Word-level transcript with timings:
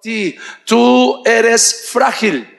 ti, 0.00 0.36
tú 0.64 1.22
eres 1.24 1.88
frágil. 1.90 2.58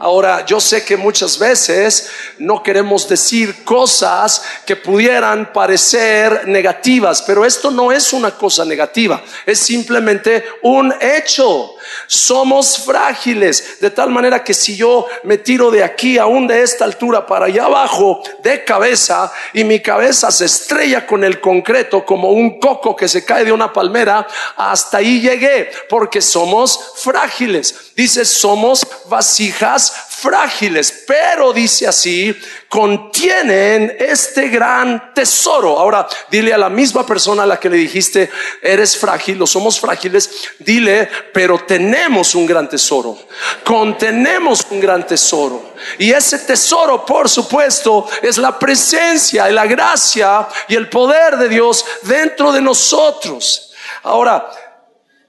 Ahora, 0.00 0.46
yo 0.46 0.60
sé 0.60 0.84
que 0.84 0.96
muchas 0.96 1.38
veces 1.38 2.10
no 2.38 2.62
queremos 2.62 3.08
decir 3.08 3.64
cosas 3.64 4.42
que 4.64 4.76
pudieran 4.76 5.52
parecer 5.52 6.46
negativas, 6.46 7.22
pero 7.22 7.44
esto 7.44 7.70
no 7.72 7.90
es 7.90 8.12
una 8.12 8.30
cosa 8.30 8.64
negativa, 8.64 9.20
es 9.44 9.58
simplemente 9.58 10.44
un 10.62 10.94
hecho. 11.00 11.74
Somos 12.06 12.78
frágiles, 12.78 13.80
de 13.80 13.90
tal 13.90 14.10
manera 14.10 14.42
que 14.42 14.54
si 14.54 14.76
yo 14.76 15.06
me 15.24 15.38
tiro 15.38 15.70
de 15.70 15.84
aquí, 15.84 16.18
aún 16.18 16.46
de 16.46 16.62
esta 16.62 16.84
altura, 16.84 17.26
para 17.26 17.46
allá 17.46 17.64
abajo, 17.64 18.22
de 18.42 18.64
cabeza, 18.64 19.32
y 19.52 19.64
mi 19.64 19.80
cabeza 19.80 20.30
se 20.30 20.46
estrella 20.46 21.06
con 21.06 21.24
el 21.24 21.40
concreto 21.40 22.04
como 22.04 22.30
un 22.30 22.58
coco 22.58 22.96
que 22.96 23.08
se 23.08 23.24
cae 23.24 23.44
de 23.44 23.52
una 23.52 23.72
palmera, 23.72 24.26
hasta 24.56 24.98
ahí 24.98 25.20
llegué, 25.20 25.70
porque 25.88 26.20
somos 26.20 26.92
frágiles. 26.96 27.92
Dice, 27.94 28.24
somos 28.24 28.86
vasijas 29.06 30.07
frágiles, 30.20 31.04
pero 31.06 31.52
dice 31.52 31.86
así, 31.86 32.36
contienen 32.68 33.96
este 33.98 34.48
gran 34.48 35.14
tesoro. 35.14 35.78
Ahora, 35.78 36.08
dile 36.30 36.52
a 36.52 36.58
la 36.58 36.68
misma 36.68 37.06
persona 37.06 37.44
a 37.44 37.46
la 37.46 37.60
que 37.60 37.70
le 37.70 37.76
dijiste, 37.76 38.30
eres 38.60 38.96
frágil 38.96 39.40
o 39.40 39.46
somos 39.46 39.78
frágiles, 39.78 40.30
dile, 40.58 41.08
pero 41.32 41.60
tenemos 41.60 42.34
un 42.34 42.46
gran 42.46 42.68
tesoro. 42.68 43.16
Contenemos 43.64 44.66
un 44.70 44.80
gran 44.80 45.06
tesoro. 45.06 45.74
Y 45.98 46.10
ese 46.10 46.40
tesoro, 46.40 47.06
por 47.06 47.28
supuesto, 47.28 48.08
es 48.20 48.38
la 48.38 48.58
presencia 48.58 49.48
y 49.48 49.52
la 49.52 49.66
gracia 49.66 50.48
y 50.66 50.74
el 50.74 50.88
poder 50.88 51.36
de 51.36 51.48
Dios 51.48 51.84
dentro 52.02 52.50
de 52.50 52.60
nosotros. 52.60 53.72
Ahora, 54.02 54.50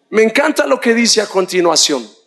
me 0.09 0.23
encanta 0.23 0.65
lo 0.65 0.79
que 0.79 0.95
dice 0.95 1.21
a 1.21 1.27
continuación. 1.27 2.18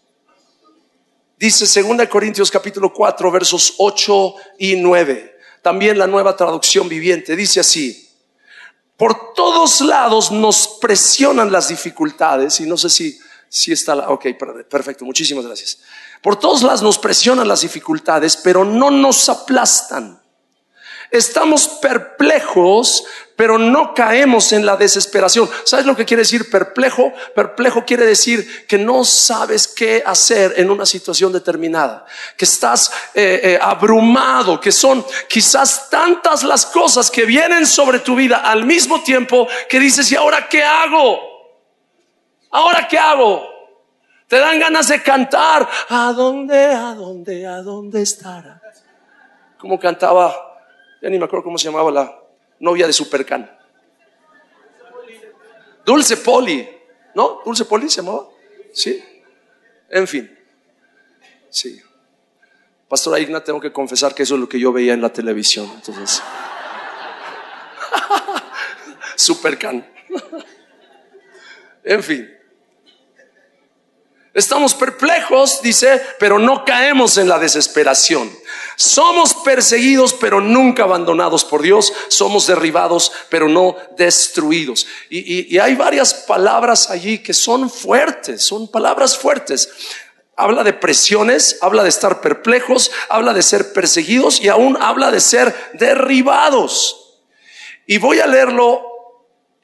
Dice 1.42 1.82
2 1.82 2.06
Corintios 2.06 2.52
capítulo 2.52 2.92
4 2.92 3.32
versos 3.32 3.74
8 3.78 4.34
y 4.60 4.76
9. 4.76 5.38
También 5.60 5.98
la 5.98 6.06
nueva 6.06 6.36
traducción 6.36 6.88
viviente 6.88 7.34
dice 7.34 7.58
así. 7.58 8.08
Por 8.96 9.34
todos 9.34 9.80
lados 9.80 10.30
nos 10.30 10.78
presionan 10.80 11.50
las 11.50 11.66
dificultades 11.66 12.60
y 12.60 12.66
no 12.66 12.76
sé 12.76 12.88
si, 12.88 13.18
si 13.48 13.72
está 13.72 13.96
la... 13.96 14.10
Ok, 14.10 14.26
perfecto, 14.70 15.04
muchísimas 15.04 15.44
gracias. 15.44 15.80
Por 16.22 16.38
todos 16.38 16.62
lados 16.62 16.80
nos 16.80 16.96
presionan 16.96 17.48
las 17.48 17.62
dificultades, 17.62 18.36
pero 18.36 18.64
no 18.64 18.92
nos 18.92 19.28
aplastan 19.28 20.21
Estamos 21.12 21.68
perplejos, 21.68 23.04
pero 23.36 23.58
no 23.58 23.92
caemos 23.92 24.50
en 24.52 24.64
la 24.64 24.78
desesperación. 24.78 25.46
¿Sabes 25.64 25.84
lo 25.84 25.94
que 25.94 26.06
quiere 26.06 26.22
decir 26.22 26.50
perplejo? 26.50 27.12
Perplejo 27.34 27.84
quiere 27.84 28.06
decir 28.06 28.66
que 28.66 28.78
no 28.78 29.04
sabes 29.04 29.68
qué 29.68 30.02
hacer 30.06 30.54
en 30.56 30.70
una 30.70 30.86
situación 30.86 31.30
determinada, 31.30 32.06
que 32.34 32.46
estás 32.46 32.90
eh, 33.12 33.40
eh, 33.44 33.58
abrumado, 33.60 34.58
que 34.58 34.72
son 34.72 35.04
quizás 35.28 35.90
tantas 35.90 36.44
las 36.44 36.64
cosas 36.64 37.10
que 37.10 37.26
vienen 37.26 37.66
sobre 37.66 37.98
tu 37.98 38.16
vida 38.16 38.38
al 38.38 38.64
mismo 38.64 39.02
tiempo 39.02 39.46
que 39.68 39.78
dices, 39.78 40.10
¿y 40.12 40.16
ahora 40.16 40.48
qué 40.48 40.64
hago? 40.64 41.20
¿Ahora 42.52 42.88
qué 42.88 42.98
hago? 42.98 43.46
Te 44.28 44.38
dan 44.38 44.58
ganas 44.58 44.88
de 44.88 45.02
cantar. 45.02 45.68
¿A 45.90 46.10
dónde, 46.14 46.68
a 46.68 46.94
dónde, 46.94 47.46
a 47.46 47.60
dónde 47.60 48.00
estará? 48.00 48.62
Como 49.58 49.78
cantaba 49.78 50.51
ya 51.02 51.10
ni 51.10 51.18
me 51.18 51.24
acuerdo 51.24 51.44
cómo 51.44 51.58
se 51.58 51.64
llamaba 51.64 51.90
la 51.90 52.22
novia 52.60 52.86
de 52.86 52.92
Supercan. 52.92 53.58
Dulce 55.84 56.16
Poli, 56.18 56.68
¿no? 57.14 57.40
Dulce 57.44 57.64
Poli 57.64 57.90
se 57.90 58.02
llamaba. 58.02 58.28
Sí. 58.72 59.02
En 59.88 60.06
fin. 60.06 60.38
Sí. 61.50 61.82
Pastora 62.88 63.18
Igna, 63.18 63.42
tengo 63.42 63.60
que 63.60 63.72
confesar 63.72 64.14
que 64.14 64.22
eso 64.22 64.34
es 64.34 64.40
lo 64.40 64.48
que 64.48 64.60
yo 64.60 64.72
veía 64.72 64.94
en 64.94 65.02
la 65.02 65.12
televisión. 65.12 65.68
Entonces. 65.74 66.22
Supercan. 69.16 69.86
en 71.82 72.02
fin. 72.02 72.41
Estamos 74.34 74.74
perplejos, 74.74 75.60
dice, 75.60 76.00
pero 76.18 76.38
no 76.38 76.64
caemos 76.64 77.18
en 77.18 77.28
la 77.28 77.38
desesperación. 77.38 78.32
Somos 78.76 79.34
perseguidos, 79.34 80.14
pero 80.14 80.40
nunca 80.40 80.84
abandonados 80.84 81.44
por 81.44 81.60
Dios. 81.60 81.92
Somos 82.08 82.46
derribados, 82.46 83.12
pero 83.28 83.46
no 83.46 83.76
destruidos. 83.98 84.86
Y, 85.10 85.58
hay 85.58 85.74
varias 85.74 86.14
palabras 86.14 86.88
allí 86.88 87.18
que 87.18 87.34
son 87.34 87.68
fuertes, 87.68 88.42
son 88.42 88.68
palabras 88.68 89.18
fuertes. 89.18 89.68
Habla 90.34 90.64
de 90.64 90.72
presiones, 90.72 91.58
habla 91.60 91.82
de 91.82 91.90
estar 91.90 92.22
perplejos, 92.22 92.90
habla 93.10 93.34
de 93.34 93.42
ser 93.42 93.74
perseguidos 93.74 94.40
y 94.40 94.48
aún 94.48 94.78
habla 94.80 95.10
de 95.10 95.20
ser 95.20 95.54
derribados. 95.74 97.20
Y 97.86 97.98
voy 97.98 98.20
a 98.20 98.26
leerlo 98.26 98.91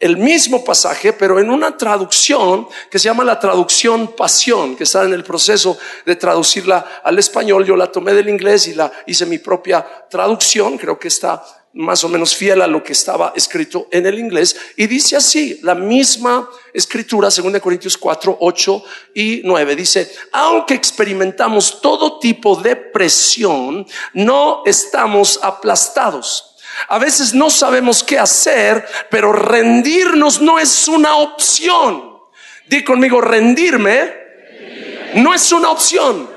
el 0.00 0.16
mismo 0.16 0.64
pasaje, 0.64 1.12
pero 1.12 1.40
en 1.40 1.50
una 1.50 1.76
traducción 1.76 2.68
que 2.90 2.98
se 2.98 3.06
llama 3.06 3.24
la 3.24 3.40
traducción 3.40 4.14
pasión, 4.16 4.76
que 4.76 4.84
está 4.84 5.04
en 5.04 5.12
el 5.12 5.24
proceso 5.24 5.76
de 6.06 6.14
traducirla 6.14 7.00
al 7.02 7.18
español. 7.18 7.64
Yo 7.64 7.74
la 7.74 7.90
tomé 7.90 8.14
del 8.14 8.28
inglés 8.28 8.68
y 8.68 8.74
la 8.74 8.92
hice 9.06 9.26
mi 9.26 9.38
propia 9.38 9.84
traducción, 10.08 10.78
creo 10.78 10.98
que 10.98 11.08
está 11.08 11.42
más 11.74 12.02
o 12.02 12.08
menos 12.08 12.34
fiel 12.34 12.62
a 12.62 12.66
lo 12.66 12.82
que 12.82 12.92
estaba 12.92 13.32
escrito 13.36 13.88
en 13.90 14.06
el 14.06 14.18
inglés. 14.18 14.56
Y 14.76 14.86
dice 14.86 15.16
así, 15.16 15.58
la 15.62 15.74
misma 15.74 16.48
escritura, 16.72 17.28
2 17.28 17.60
Corintios 17.60 17.98
4, 17.98 18.38
8 18.40 18.84
y 19.14 19.42
9, 19.44 19.76
dice, 19.76 20.10
aunque 20.32 20.74
experimentamos 20.74 21.80
todo 21.80 22.18
tipo 22.18 22.56
de 22.56 22.76
presión, 22.76 23.86
no 24.14 24.62
estamos 24.64 25.40
aplastados 25.42 26.47
a 26.88 26.98
veces 26.98 27.34
no 27.34 27.50
sabemos 27.50 28.04
qué 28.04 28.18
hacer, 28.18 28.86
pero 29.10 29.32
rendirnos 29.32 30.40
no 30.40 30.58
es 30.58 30.88
una 30.88 31.16
opción. 31.16 32.18
Di 32.66 32.84
conmigo, 32.84 33.20
rendirme 33.20 34.14
no 35.14 35.34
es 35.34 35.50
una 35.52 35.70
opción. 35.70 36.28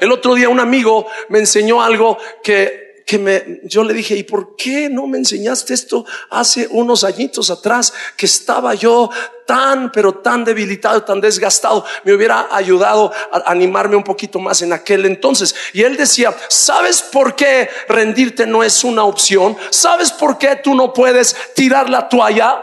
El 0.00 0.12
otro 0.12 0.34
día 0.34 0.48
un 0.48 0.60
amigo 0.60 1.06
me 1.28 1.40
enseñó 1.40 1.82
algo 1.82 2.18
que 2.42 2.87
que 3.08 3.18
me, 3.18 3.60
yo 3.64 3.84
le 3.84 3.94
dije, 3.94 4.14
¿y 4.14 4.22
por 4.22 4.54
qué 4.54 4.90
no 4.90 5.06
me 5.06 5.16
enseñaste 5.16 5.72
esto 5.72 6.04
hace 6.28 6.68
unos 6.70 7.04
añitos 7.04 7.50
atrás 7.50 7.94
que 8.18 8.26
estaba 8.26 8.74
yo 8.74 9.08
tan, 9.46 9.90
pero 9.90 10.16
tan 10.16 10.44
debilitado, 10.44 11.02
tan 11.04 11.18
desgastado? 11.18 11.86
Me 12.04 12.12
hubiera 12.12 12.54
ayudado 12.54 13.10
a 13.32 13.50
animarme 13.50 13.96
un 13.96 14.04
poquito 14.04 14.38
más 14.38 14.60
en 14.60 14.74
aquel 14.74 15.06
entonces. 15.06 15.54
Y 15.72 15.84
él 15.84 15.96
decía, 15.96 16.36
¿sabes 16.50 17.00
por 17.00 17.34
qué 17.34 17.70
rendirte 17.88 18.46
no 18.46 18.62
es 18.62 18.84
una 18.84 19.04
opción? 19.04 19.56
¿Sabes 19.70 20.12
por 20.12 20.36
qué 20.36 20.56
tú 20.56 20.74
no 20.74 20.92
puedes 20.92 21.34
tirar 21.54 21.88
la 21.88 22.10
toalla? 22.10 22.62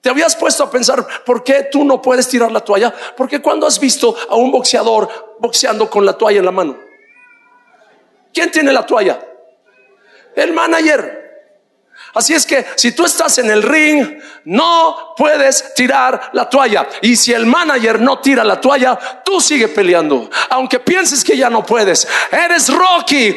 ¿Te 0.00 0.10
habías 0.10 0.36
puesto 0.36 0.62
a 0.62 0.70
pensar 0.70 1.04
por 1.26 1.42
qué 1.42 1.66
tú 1.72 1.84
no 1.84 2.00
puedes 2.00 2.28
tirar 2.28 2.52
la 2.52 2.60
toalla? 2.60 2.94
Porque 3.16 3.42
cuando 3.42 3.66
has 3.66 3.80
visto 3.80 4.14
a 4.30 4.36
un 4.36 4.52
boxeador 4.52 5.36
boxeando 5.40 5.90
con 5.90 6.06
la 6.06 6.12
toalla 6.12 6.38
en 6.38 6.44
la 6.44 6.52
mano, 6.52 6.83
¿Quién 8.34 8.50
tiene 8.50 8.72
la 8.72 8.84
toalla? 8.84 9.20
El 10.34 10.52
manager. 10.52 11.22
Así 12.14 12.34
es 12.34 12.44
que 12.44 12.66
si 12.76 12.92
tú 12.92 13.04
estás 13.04 13.38
en 13.38 13.50
el 13.50 13.62
ring, 13.62 14.20
no 14.44 15.14
puedes 15.16 15.74
tirar 15.74 16.30
la 16.32 16.50
toalla. 16.50 16.88
Y 17.02 17.16
si 17.16 17.32
el 17.32 17.46
manager 17.46 18.00
no 18.00 18.20
tira 18.20 18.44
la 18.44 18.60
toalla, 18.60 19.22
tú 19.24 19.40
sigue 19.40 19.68
peleando. 19.68 20.28
Aunque 20.50 20.80
pienses 20.80 21.24
que 21.24 21.36
ya 21.36 21.48
no 21.48 21.64
puedes. 21.64 22.06
Eres 22.30 22.72
Rocky. 22.72 23.32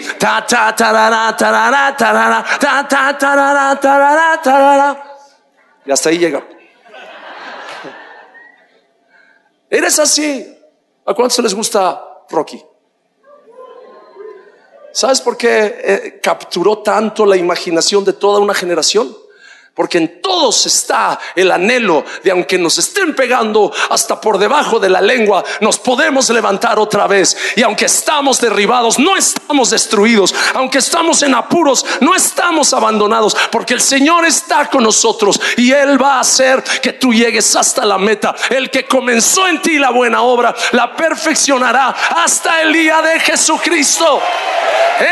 Y 5.85 5.91
hasta 5.91 6.09
ahí 6.09 6.17
llega. 6.17 6.43
Eres 9.69 9.99
así. 9.99 10.57
¿A 11.05 11.13
cuántos 11.13 11.37
les 11.39 11.53
gusta 11.53 12.01
Rocky? 12.29 12.61
¿Sabes 14.97 15.21
por 15.21 15.37
qué 15.37 15.75
eh, 15.77 16.19
capturó 16.23 16.79
tanto 16.79 17.23
la 17.23 17.37
imaginación 17.37 18.03
de 18.03 18.13
toda 18.13 18.39
una 18.39 18.55
generación? 18.55 19.15
Porque 19.77 19.99
en 19.99 20.23
todos 20.23 20.65
está 20.65 21.19
el 21.35 21.51
anhelo 21.51 22.03
de 22.23 22.31
aunque 22.31 22.57
nos 22.57 22.79
estén 22.79 23.15
pegando 23.15 23.71
hasta 23.91 24.19
por 24.19 24.39
debajo 24.39 24.79
de 24.79 24.89
la 24.89 25.01
lengua, 25.01 25.43
nos 25.61 25.77
podemos 25.77 26.27
levantar 26.31 26.79
otra 26.79 27.05
vez. 27.05 27.37
Y 27.55 27.61
aunque 27.61 27.85
estamos 27.85 28.41
derribados, 28.41 28.97
no 28.97 29.15
estamos 29.15 29.69
destruidos. 29.69 30.33
Aunque 30.55 30.79
estamos 30.79 31.21
en 31.21 31.35
apuros, 31.35 31.85
no 32.01 32.15
estamos 32.15 32.73
abandonados. 32.73 33.37
Porque 33.51 33.75
el 33.75 33.81
Señor 33.81 34.25
está 34.25 34.67
con 34.67 34.83
nosotros 34.83 35.39
y 35.57 35.71
Él 35.71 36.01
va 36.01 36.15
a 36.15 36.21
hacer 36.21 36.63
que 36.81 36.93
tú 36.93 37.13
llegues 37.13 37.55
hasta 37.55 37.85
la 37.85 37.99
meta. 37.99 38.33
El 38.49 38.71
que 38.71 38.87
comenzó 38.87 39.47
en 39.47 39.61
ti 39.61 39.77
la 39.77 39.91
buena 39.91 40.23
obra, 40.23 40.55
la 40.71 40.95
perfeccionará 40.95 41.95
hasta 42.15 42.63
el 42.63 42.73
día 42.73 42.99
de 43.03 43.19
Jesucristo. 43.19 44.19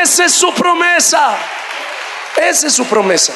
Esa 0.01 0.25
es 0.25 0.33
su 0.33 0.51
promesa. 0.55 1.37
Esa 2.35 2.65
es 2.65 2.73
su 2.73 2.85
promesa. 2.85 3.33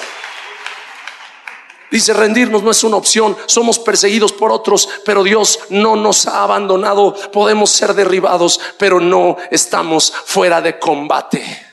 Dice, 1.91 2.13
rendirnos 2.13 2.61
no 2.61 2.71
es 2.71 2.83
una 2.83 2.97
opción, 2.97 3.35
somos 3.47 3.79
perseguidos 3.79 4.31
por 4.33 4.51
otros, 4.51 4.87
pero 5.05 5.23
Dios 5.23 5.59
no 5.69 5.95
nos 5.95 6.27
ha 6.27 6.43
abandonado, 6.43 7.15
podemos 7.31 7.71
ser 7.71 7.93
derribados, 7.93 8.59
pero 8.77 8.99
no 8.99 9.37
estamos 9.49 10.13
fuera 10.25 10.61
de 10.61 10.77
combate 10.77 11.68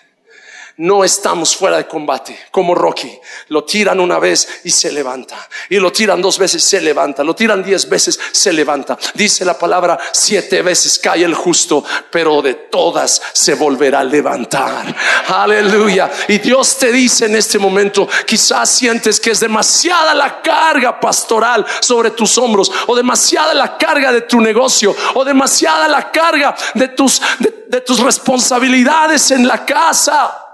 no 0.79 1.05
estamos 1.05 1.57
fuera 1.57 1.79
de 1.79 1.87
combate, 1.87 2.39
como 2.51 2.75
Rocky. 2.75 3.19
Lo 3.49 3.65
tiran 3.65 3.99
una 3.99 4.19
vez 4.19 4.61
y 4.65 4.71
se 4.71 4.93
levanta. 4.93 5.49
Y 5.71 5.77
lo 5.77 5.91
tiran 5.91 6.21
dos 6.21 6.39
veces, 6.39 6.63
se 6.63 6.83
levanta. 6.83 7.25
Lo 7.25 7.35
tiran 7.35 7.65
diez 7.65 7.89
veces, 7.89 8.21
se 8.31 8.53
levanta. 8.53 8.99
Dice 9.15 9.47
la 9.47 9.59
palabra, 9.59 9.99
siete 10.13 10.61
veces 10.61 10.99
cae 10.99 11.25
el 11.25 11.35
justo, 11.35 11.83
pero 12.11 12.43
de 12.43 12.55
todas 12.55 13.23
se 13.33 13.55
volverá 13.55 14.01
a 14.01 14.05
levantar. 14.05 14.95
Aleluya. 15.29 16.11
Y 16.29 16.39
Dios 16.39 16.77
te 16.77 16.93
dice 16.93 17.25
en 17.25 17.37
este 17.37 17.59
momento, 17.59 18.07
quizás 18.27 18.69
sientes 18.69 19.19
que 19.19 19.31
es 19.31 19.41
demasiada 19.41 20.13
la 20.15 20.43
carga 20.43 21.01
pastoral 21.01 21.65
sobre 21.81 22.11
tus 22.11 22.37
hombros, 22.37 22.71
o 22.87 22.95
demasiada 22.95 23.55
la 23.55 23.79
carga 23.79 24.13
de 24.13 24.23
tu 24.23 24.43
negocio, 24.43 24.95
o 25.15 25.25
demasiada 25.25 25.89
la 25.89 26.13
carga 26.13 26.55
de 26.75 26.89
tus, 26.89 27.23
de 27.67 27.81
tus 27.81 28.01
responsabilidades 28.01 29.31
en 29.31 29.49
la 29.49 29.65
casa. 29.65 30.46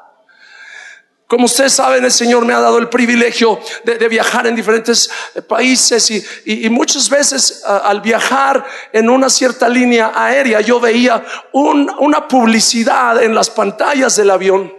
Como 1.33 1.47
ustedes 1.47 1.73
saben, 1.73 2.05
el 2.05 2.13
Señor 2.13 2.45
me 2.45 2.53
ha 2.53 2.61
dado 2.61 2.77
el 2.77 2.91
privilegio 2.91 3.59
de, 3.85 4.07
viajar 4.07 4.47
en 4.47 4.55
diferentes 4.55 5.11
eh, 5.35 5.41
países 5.41 6.11
y, 6.45 6.69
muchas 6.69 7.09
veces 7.09 7.63
al 7.65 8.03
viajar 8.03 8.63
en 8.93 9.09
una 9.09 9.31
cierta 9.31 9.67
línea 9.67 10.13
aérea 10.15 10.61
yo 10.61 10.79
veía 10.79 11.25
una 11.53 12.29
publicidad 12.29 13.23
en 13.23 13.35
las 13.35 13.49
pantallas 13.49 14.15
del 14.17 14.29
avión. 14.29 14.71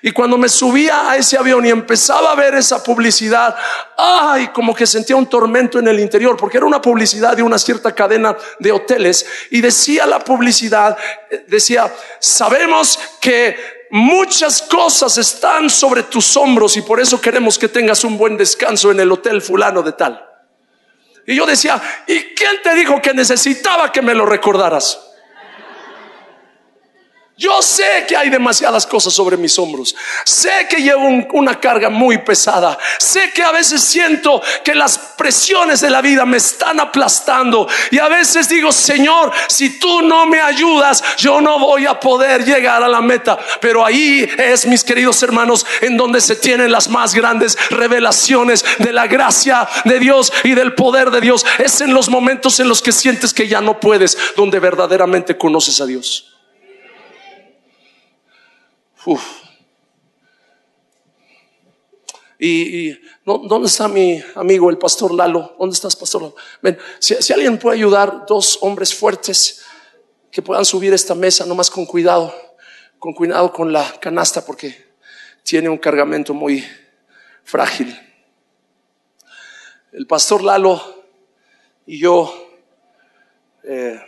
Y 0.00 0.12
cuando 0.12 0.38
me 0.38 0.48
subía 0.48 1.10
a 1.10 1.16
ese 1.16 1.38
avión 1.38 1.66
y 1.66 1.70
empezaba 1.70 2.30
a 2.30 2.36
ver 2.36 2.54
esa 2.54 2.84
publicidad, 2.84 3.56
ay, 3.96 4.48
como 4.48 4.76
que 4.76 4.86
sentía 4.86 5.16
un 5.16 5.26
tormento 5.26 5.80
en 5.80 5.88
el 5.88 5.98
interior, 5.98 6.36
porque 6.36 6.58
era 6.58 6.66
una 6.66 6.80
publicidad 6.80 7.36
de 7.36 7.42
una 7.42 7.58
cierta 7.58 7.92
cadena 7.92 8.36
de 8.60 8.70
hoteles. 8.70 9.26
Y 9.50 9.60
decía 9.60 10.06
la 10.06 10.20
publicidad, 10.20 10.96
eh, 11.28 11.46
decía, 11.48 11.92
sabemos 12.20 12.96
que 13.20 13.75
muchas 13.90 14.62
cosas 14.62 15.18
están 15.18 15.70
sobre 15.70 16.04
tus 16.04 16.36
hombros 16.36 16.76
y 16.76 16.82
por 16.82 17.00
eso 17.00 17.20
queremos 17.20 17.58
que 17.58 17.68
tengas 17.68 18.04
un 18.04 18.18
buen 18.18 18.36
descanso 18.36 18.90
en 18.90 19.00
el 19.00 19.12
hotel 19.12 19.40
fulano 19.42 19.82
de 19.82 19.92
tal. 19.92 20.22
Y 21.26 21.36
yo 21.36 21.46
decía, 21.46 21.82
¿y 22.06 22.34
quién 22.34 22.62
te 22.62 22.74
dijo 22.74 23.00
que 23.02 23.12
necesitaba 23.12 23.90
que 23.90 24.02
me 24.02 24.14
lo 24.14 24.26
recordaras? 24.26 25.05
Yo 27.38 27.60
sé 27.60 28.06
que 28.08 28.16
hay 28.16 28.30
demasiadas 28.30 28.86
cosas 28.86 29.12
sobre 29.12 29.36
mis 29.36 29.58
hombros. 29.58 29.94
Sé 30.24 30.66
que 30.70 30.80
llevo 30.80 31.06
una 31.34 31.60
carga 31.60 31.90
muy 31.90 32.16
pesada. 32.16 32.78
Sé 32.98 33.30
que 33.30 33.42
a 33.42 33.52
veces 33.52 33.82
siento 33.82 34.40
que 34.64 34.74
las 34.74 34.96
presiones 35.18 35.82
de 35.82 35.90
la 35.90 36.00
vida 36.00 36.24
me 36.24 36.38
están 36.38 36.80
aplastando. 36.80 37.68
Y 37.90 37.98
a 37.98 38.08
veces 38.08 38.48
digo, 38.48 38.72
Señor, 38.72 39.30
si 39.48 39.78
tú 39.78 40.00
no 40.00 40.24
me 40.24 40.40
ayudas, 40.40 41.04
yo 41.18 41.42
no 41.42 41.58
voy 41.58 41.84
a 41.84 42.00
poder 42.00 42.42
llegar 42.42 42.82
a 42.82 42.88
la 42.88 43.02
meta. 43.02 43.38
Pero 43.60 43.84
ahí 43.84 44.26
es, 44.38 44.64
mis 44.64 44.82
queridos 44.82 45.22
hermanos, 45.22 45.66
en 45.82 45.98
donde 45.98 46.22
se 46.22 46.36
tienen 46.36 46.72
las 46.72 46.88
más 46.88 47.14
grandes 47.14 47.58
revelaciones 47.68 48.64
de 48.78 48.94
la 48.94 49.08
gracia 49.08 49.68
de 49.84 50.00
Dios 50.00 50.32
y 50.42 50.54
del 50.54 50.74
poder 50.74 51.10
de 51.10 51.20
Dios. 51.20 51.44
Es 51.58 51.82
en 51.82 51.92
los 51.92 52.08
momentos 52.08 52.60
en 52.60 52.68
los 52.70 52.80
que 52.80 52.92
sientes 52.92 53.34
que 53.34 53.46
ya 53.46 53.60
no 53.60 53.78
puedes, 53.78 54.16
donde 54.36 54.58
verdaderamente 54.58 55.36
conoces 55.36 55.82
a 55.82 55.84
Dios. 55.84 56.32
Y, 62.38 62.98
¿dónde 63.24 63.68
está 63.68 63.88
mi 63.88 64.22
amigo, 64.34 64.68
el 64.68 64.78
pastor 64.78 65.14
Lalo? 65.14 65.54
¿Dónde 65.58 65.74
estás, 65.74 65.96
pastor 65.96 66.22
Lalo? 66.22 66.36
Ven, 66.60 66.78
si, 66.98 67.32
alguien 67.32 67.58
puede 67.58 67.78
ayudar, 67.78 68.26
dos 68.26 68.58
hombres 68.60 68.94
fuertes 68.94 69.62
que 70.30 70.42
puedan 70.42 70.64
subir 70.64 70.92
esta 70.92 71.14
mesa, 71.14 71.46
nomás 71.46 71.70
con 71.70 71.86
cuidado, 71.86 72.34
con 72.98 73.14
cuidado 73.14 73.52
con 73.52 73.72
la 73.72 73.98
canasta, 74.00 74.44
porque 74.44 74.86
tiene 75.42 75.68
un 75.68 75.78
cargamento 75.78 76.34
muy 76.34 76.64
frágil. 77.44 77.98
El 79.92 80.06
pastor 80.06 80.42
Lalo 80.42 81.04
y 81.86 81.98
yo 82.00 82.32
eh, 83.62 83.98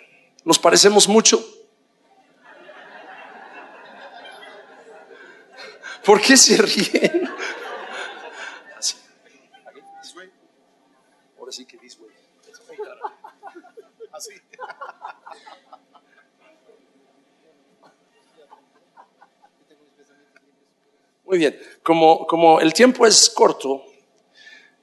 nos 0.45 0.59
parecemos 0.59 1.09
mucho. 1.09 1.43
¿Por 6.09 6.23
qué 6.23 6.39
se 6.39 6.57
ríen? 6.57 7.29
Ahora 11.39 11.53
sí 11.53 11.67
que 11.67 11.77
this 11.77 11.99
way. 12.01 12.09
Así. 14.11 14.33
Muy 21.27 21.37
bien, 21.37 21.61
como, 21.83 22.27
como 22.27 22.59
el 22.59 22.73
tiempo 22.73 23.07
es 23.07 23.29
corto, 23.29 23.85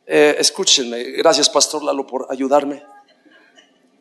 eh, 0.06 0.36
escúchenme, 0.38 1.06
gracias 1.06 1.50
Pastor 1.50 1.84
Lalo 1.84 2.06
por 2.06 2.28
ayudarme. 2.30 2.86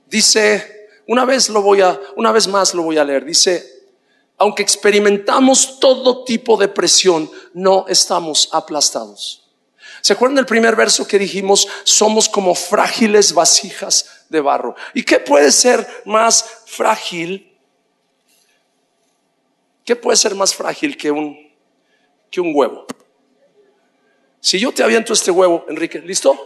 Dice, 0.09 0.91
una 1.09 1.25
vez 1.25 1.49
lo 1.49 1.63
voy 1.63 1.81
a, 1.81 1.99
una 2.17 2.33
vez 2.33 2.49
más 2.49 2.75
lo 2.75 2.83
voy 2.83 2.99
a 2.99 3.05
leer, 3.05 3.25
dice, 3.25 3.74
aunque 4.45 4.63
experimentamos 4.63 5.81
todo 5.81 6.23
tipo 6.23 6.59
de 6.59 6.69
presión, 6.69 7.31
no 7.55 7.87
estamos 7.89 8.51
aplastados. 8.53 9.49
¿Se 10.03 10.13
acuerdan 10.13 10.37
del 10.37 10.45
primer 10.45 10.77
verso 10.77 11.09
que 11.09 11.19
dijimos? 11.19 11.67
Somos 11.85 12.29
como 12.29 12.55
frágiles 12.55 13.33
vasijas 13.33 14.27
de 14.29 14.43
barro. 14.43 14.77
¿Y 14.93 15.03
qué 15.03 15.19
puede 15.19 15.51
ser 15.51 15.89
más 16.05 16.45
frágil? 16.67 17.57
¿Qué 19.83 19.97
puede 19.97 20.19
ser 20.19 20.35
más 20.35 20.55
frágil 20.55 20.99
que 20.99 21.11
un, 21.11 21.51
que 22.31 22.43
un 22.43 22.53
huevo? 22.55 22.87
Si 24.41 24.59
yo 24.59 24.75
te 24.75 24.83
aviento 24.83 25.15
este 25.15 25.31
huevo, 25.31 25.65
Enrique, 25.71 26.01
¿listo? 26.01 26.39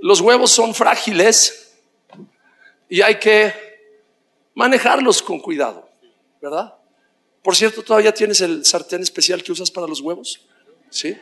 Los 0.00 0.20
huevos 0.20 0.50
son 0.50 0.74
frágiles 0.74 1.78
y 2.88 3.02
hay 3.02 3.20
que 3.20 3.71
manejarlos 4.54 5.22
con 5.22 5.40
cuidado, 5.40 5.88
¿verdad? 6.40 6.74
Por 7.42 7.56
cierto, 7.56 7.82
¿todavía 7.82 8.12
tienes 8.12 8.40
el 8.40 8.64
sartén 8.64 9.02
especial 9.02 9.42
que 9.42 9.52
usas 9.52 9.70
para 9.70 9.86
los 9.86 10.00
huevos? 10.00 10.46
¿Sí? 10.90 11.16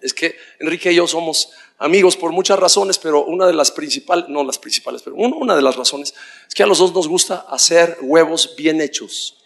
Es 0.00 0.14
que 0.14 0.36
Enrique 0.58 0.90
y 0.90 0.96
yo 0.96 1.06
somos 1.06 1.52
amigos 1.78 2.16
por 2.16 2.32
muchas 2.32 2.58
razones, 2.58 2.98
pero 2.98 3.24
una 3.24 3.46
de 3.46 3.52
las 3.52 3.70
principales, 3.70 4.28
no 4.28 4.42
las 4.42 4.58
principales, 4.58 5.02
pero 5.02 5.16
una 5.16 5.54
de 5.54 5.62
las 5.62 5.76
razones 5.76 6.14
es 6.48 6.54
que 6.54 6.62
a 6.62 6.66
los 6.66 6.78
dos 6.78 6.94
nos 6.94 7.06
gusta 7.06 7.46
hacer 7.48 7.98
huevos 8.00 8.54
bien 8.56 8.80
hechos. 8.80 9.42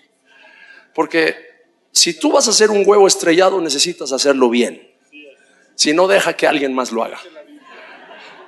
Porque 0.95 1.37
si 1.91 2.19
tú 2.19 2.33
vas 2.33 2.47
a 2.47 2.51
hacer 2.51 2.71
un 2.71 2.85
huevo 2.87 3.07
estrellado, 3.07 3.61
necesitas 3.61 4.13
hacerlo 4.13 4.49
bien. 4.49 4.91
Si 5.75 5.93
no, 5.93 6.07
deja 6.07 6.37
que 6.37 6.47
alguien 6.47 6.73
más 6.73 6.93
lo 6.93 7.03
haga. 7.03 7.21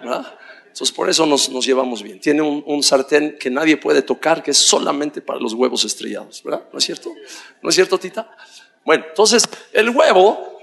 ¿verdad? 0.00 0.36
Entonces 0.76 0.95
por 0.95 1.09
eso 1.09 1.25
nos, 1.25 1.49
llevamos 1.64 2.02
bien. 2.02 2.21
Tiene 2.21 2.42
un, 2.42 2.83
sartén 2.83 3.38
que 3.38 3.49
nadie 3.49 3.78
puede 3.78 4.02
tocar, 4.02 4.42
que 4.42 4.50
es 4.50 4.59
solamente 4.59 5.23
para 5.23 5.40
los 5.40 5.54
huevos 5.54 5.87
estrellados, 5.87 6.42
¿verdad? 6.42 6.68
¿No 6.71 6.78
es 6.78 6.85
cierto? 6.85 7.14
¿No 7.62 7.71
es 7.71 7.75
cierto, 7.75 7.97
Tita? 7.97 8.37
Bueno, 8.85 9.06
entonces 9.09 9.49
el 9.73 9.88
huevo, 9.88 10.61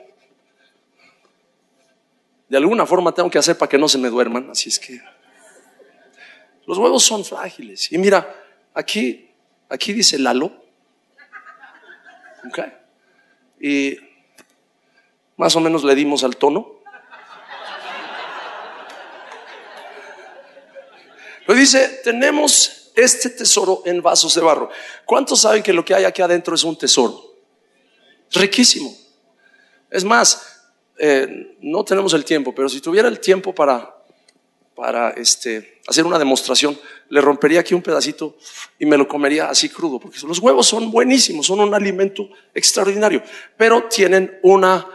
de 2.47 2.57
alguna 2.57 2.85
forma 2.85 3.11
tengo 3.11 3.27
que 3.31 3.39
hacer 3.39 3.57
para 3.57 3.67
que 3.67 3.79
no 3.79 3.89
se 3.89 3.97
me 3.97 4.07
duerman, 4.07 4.51
así 4.51 4.69
es 4.69 4.77
que 4.77 5.01
los 6.67 6.77
huevos 6.77 7.01
son 7.01 7.25
frágiles. 7.25 7.91
Y 7.91 7.97
mira, 7.97 8.35
aquí, 8.75 9.31
aquí 9.67 9.93
dice 9.93 10.19
Lalo, 10.19 10.63
¿ok? 12.47 12.59
Y 13.59 13.97
más 15.37 15.55
o 15.55 15.59
menos 15.59 15.83
le 15.83 15.95
dimos 15.95 16.23
al 16.23 16.37
tono. 16.37 16.82
Pero 21.45 21.59
dice, 21.59 22.01
tenemos 22.03 22.91
este 22.95 23.29
tesoro 23.29 23.83
en 23.85 24.01
vasos 24.01 24.35
de 24.35 24.41
barro. 24.41 24.69
¿Cuántos 25.05 25.41
saben 25.41 25.63
que 25.63 25.73
lo 25.73 25.83
que 25.83 25.95
hay 25.95 26.05
aquí 26.05 26.21
adentro 26.21 26.55
es 26.55 26.63
un 26.63 26.77
tesoro? 26.77 27.21
Riquísimo. 28.31 28.95
Es 29.89 30.03
más, 30.03 30.63
eh, 30.97 31.57
no 31.61 31.83
tenemos 31.83 32.13
el 32.13 32.25
tiempo, 32.25 32.53
pero 32.53 32.69
si 32.69 32.81
tuviera 32.81 33.07
el 33.07 33.19
tiempo 33.19 33.53
para, 33.53 33.95
para 34.75 35.11
este, 35.11 35.81
hacer 35.87 36.05
una 36.05 36.17
demostración, 36.17 36.79
le 37.09 37.21
rompería 37.21 37.59
aquí 37.59 37.73
un 37.73 37.81
pedacito 37.81 38.37
y 38.79 38.85
me 38.85 38.97
lo 38.97 39.07
comería 39.07 39.49
así 39.49 39.69
crudo, 39.69 39.99
porque 39.99 40.19
los 40.25 40.39
huevos 40.39 40.67
son 40.67 40.91
buenísimos, 40.91 41.45
son 41.45 41.59
un 41.59 41.73
alimento 41.73 42.29
extraordinario, 42.53 43.21
pero 43.57 43.83
tienen 43.87 44.39
una 44.41 44.87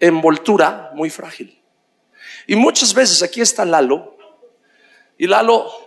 envoltura 0.00 0.90
muy 0.94 1.10
frágil. 1.10 1.60
Y 2.46 2.56
muchas 2.56 2.94
veces 2.94 3.22
aquí 3.22 3.40
está 3.40 3.64
Lalo, 3.64 4.13
y 5.18 5.26
Lalo, 5.26 5.84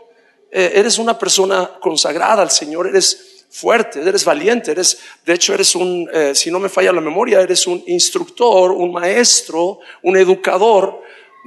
eh, 0.49 0.71
eres 0.75 0.97
una 0.97 1.17
persona 1.17 1.71
consagrada 1.79 2.41
al 2.41 2.51
Señor, 2.51 2.87
eres 2.87 3.45
fuerte, 3.49 4.01
eres 4.01 4.23
valiente, 4.23 4.71
eres, 4.71 4.99
de 5.25 5.33
hecho 5.33 5.53
eres 5.53 5.75
un, 5.75 6.09
eh, 6.13 6.33
si 6.33 6.49
no 6.51 6.59
me 6.59 6.69
falla 6.69 6.93
la 6.93 7.01
memoria, 7.01 7.41
eres 7.41 7.67
un 7.67 7.83
instructor, 7.87 8.71
un 8.71 8.91
maestro, 8.93 9.79
un 10.03 10.15
educador 10.15 11.01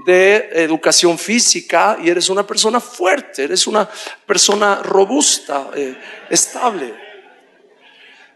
de 0.04 0.48
educación 0.52 1.18
física 1.18 1.98
y 2.02 2.10
eres 2.10 2.28
una 2.28 2.46
persona 2.46 2.80
fuerte, 2.80 3.44
eres 3.44 3.66
una 3.66 3.88
persona 4.26 4.82
robusta, 4.82 5.70
eh, 5.74 5.96
estable. 6.28 6.94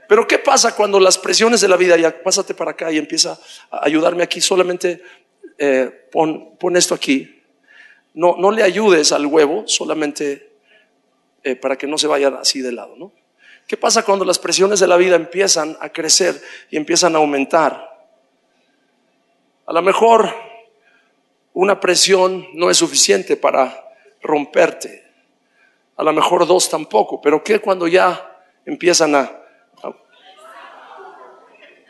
Pero 0.08 0.26
¿qué 0.26 0.38
pasa 0.38 0.74
cuando 0.74 1.00
las 1.00 1.18
presiones 1.18 1.60
de 1.60 1.68
la 1.68 1.76
vida, 1.76 1.96
ya 1.96 2.22
pásate 2.22 2.54
para 2.54 2.72
acá 2.72 2.92
y 2.92 2.98
empieza 2.98 3.38
a 3.70 3.84
ayudarme 3.84 4.22
aquí, 4.22 4.40
solamente 4.40 5.02
pon, 6.10 6.76
esto 6.76 6.94
aquí, 6.94 7.43
no, 8.14 8.36
no 8.38 8.50
le 8.50 8.62
ayudes 8.62 9.12
al 9.12 9.26
huevo, 9.26 9.64
solamente 9.66 10.54
eh, 11.42 11.56
para 11.56 11.76
que 11.76 11.86
no 11.86 11.98
se 11.98 12.06
vaya 12.06 12.28
así 12.40 12.62
de 12.62 12.72
lado, 12.72 12.96
¿no? 12.96 13.12
¿Qué 13.66 13.76
pasa 13.76 14.04
cuando 14.04 14.24
las 14.24 14.38
presiones 14.38 14.80
de 14.80 14.86
la 14.86 14.96
vida 14.96 15.16
empiezan 15.16 15.76
a 15.80 15.88
crecer 15.90 16.40
y 16.70 16.76
empiezan 16.76 17.14
a 17.14 17.18
aumentar? 17.18 18.06
A 19.66 19.72
lo 19.72 19.82
mejor 19.82 20.34
una 21.54 21.80
presión 21.80 22.46
no 22.52 22.68
es 22.68 22.76
suficiente 22.76 23.36
para 23.36 23.88
romperte. 24.20 25.04
A 25.96 26.02
lo 26.02 26.12
mejor 26.12 26.46
dos 26.46 26.68
tampoco. 26.68 27.20
Pero 27.22 27.42
¿qué 27.42 27.60
cuando 27.60 27.86
ya 27.88 28.38
empiezan 28.66 29.14
a... 29.14 29.30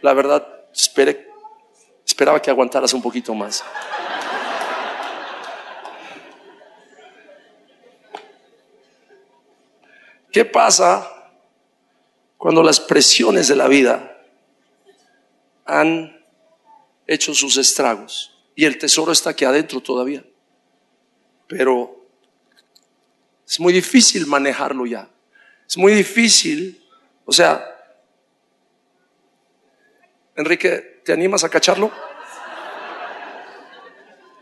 la 0.03 0.13
verdad, 0.13 0.47
esperaba 2.07 2.41
que 2.41 2.51
aguantaras 2.51 2.93
un 2.95 3.03
poquito 3.03 3.35
más. 3.35 3.65
¿Qué 10.35 10.45
pasa 10.45 11.11
cuando 12.37 12.63
las 12.63 12.79
presiones 12.79 13.49
de 13.49 13.57
la 13.57 13.69
vida 13.69 14.21
han 15.65 16.23
hecho 17.07 17.33
sus 17.33 17.57
estragos? 17.57 18.35
y 18.55 18.65
el 18.65 18.79
tesoro 18.79 19.13
está 19.13 19.31
aquí 19.31 19.45
adentro 19.45 19.81
todavía. 19.81 20.25
Pero 21.49 22.07
es 23.47 23.61
muy 23.61 23.73
difícil 23.73 24.27
manejarlo 24.27 24.87
ya. 24.87 25.09
Es 25.69 25.77
muy 25.77 25.93
difícil. 25.93 26.83
O 27.25 27.33
sea, 27.33 27.65
Enrique, 30.37 31.01
¿te 31.05 31.13
animas 31.13 31.45
a 31.45 31.49
cacharlo? 31.49 31.91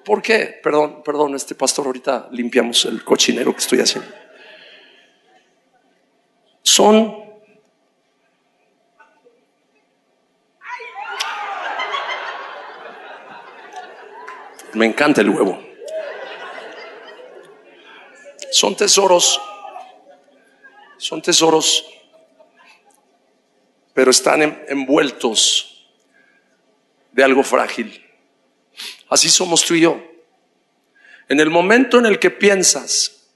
¿Por 0.04 0.20
qué? 0.20 0.58
Perdón, 0.62 1.02
perdón, 1.04 1.34
este 1.34 1.54
pastor, 1.54 1.86
ahorita 1.86 2.28
limpiamos 2.32 2.84
el 2.86 3.04
cochinero 3.04 3.52
que 3.52 3.60
estoy 3.60 3.80
haciendo. 3.80 4.10
Son 6.72 7.20
Me 14.72 14.86
encanta 14.86 15.20
el 15.20 15.28
huevo. 15.28 15.62
Son 18.50 18.74
tesoros, 18.74 19.38
son 20.96 21.20
tesoros, 21.20 21.84
pero 23.92 24.10
están 24.10 24.64
envueltos 24.66 25.90
de 27.12 27.22
algo 27.22 27.42
frágil. 27.42 28.02
Así 29.10 29.28
somos 29.28 29.62
tú 29.62 29.74
y 29.74 29.82
yo. 29.82 30.02
En 31.28 31.38
el 31.38 31.50
momento 31.50 31.98
en 31.98 32.06
el 32.06 32.18
que 32.18 32.30
piensas 32.30 33.28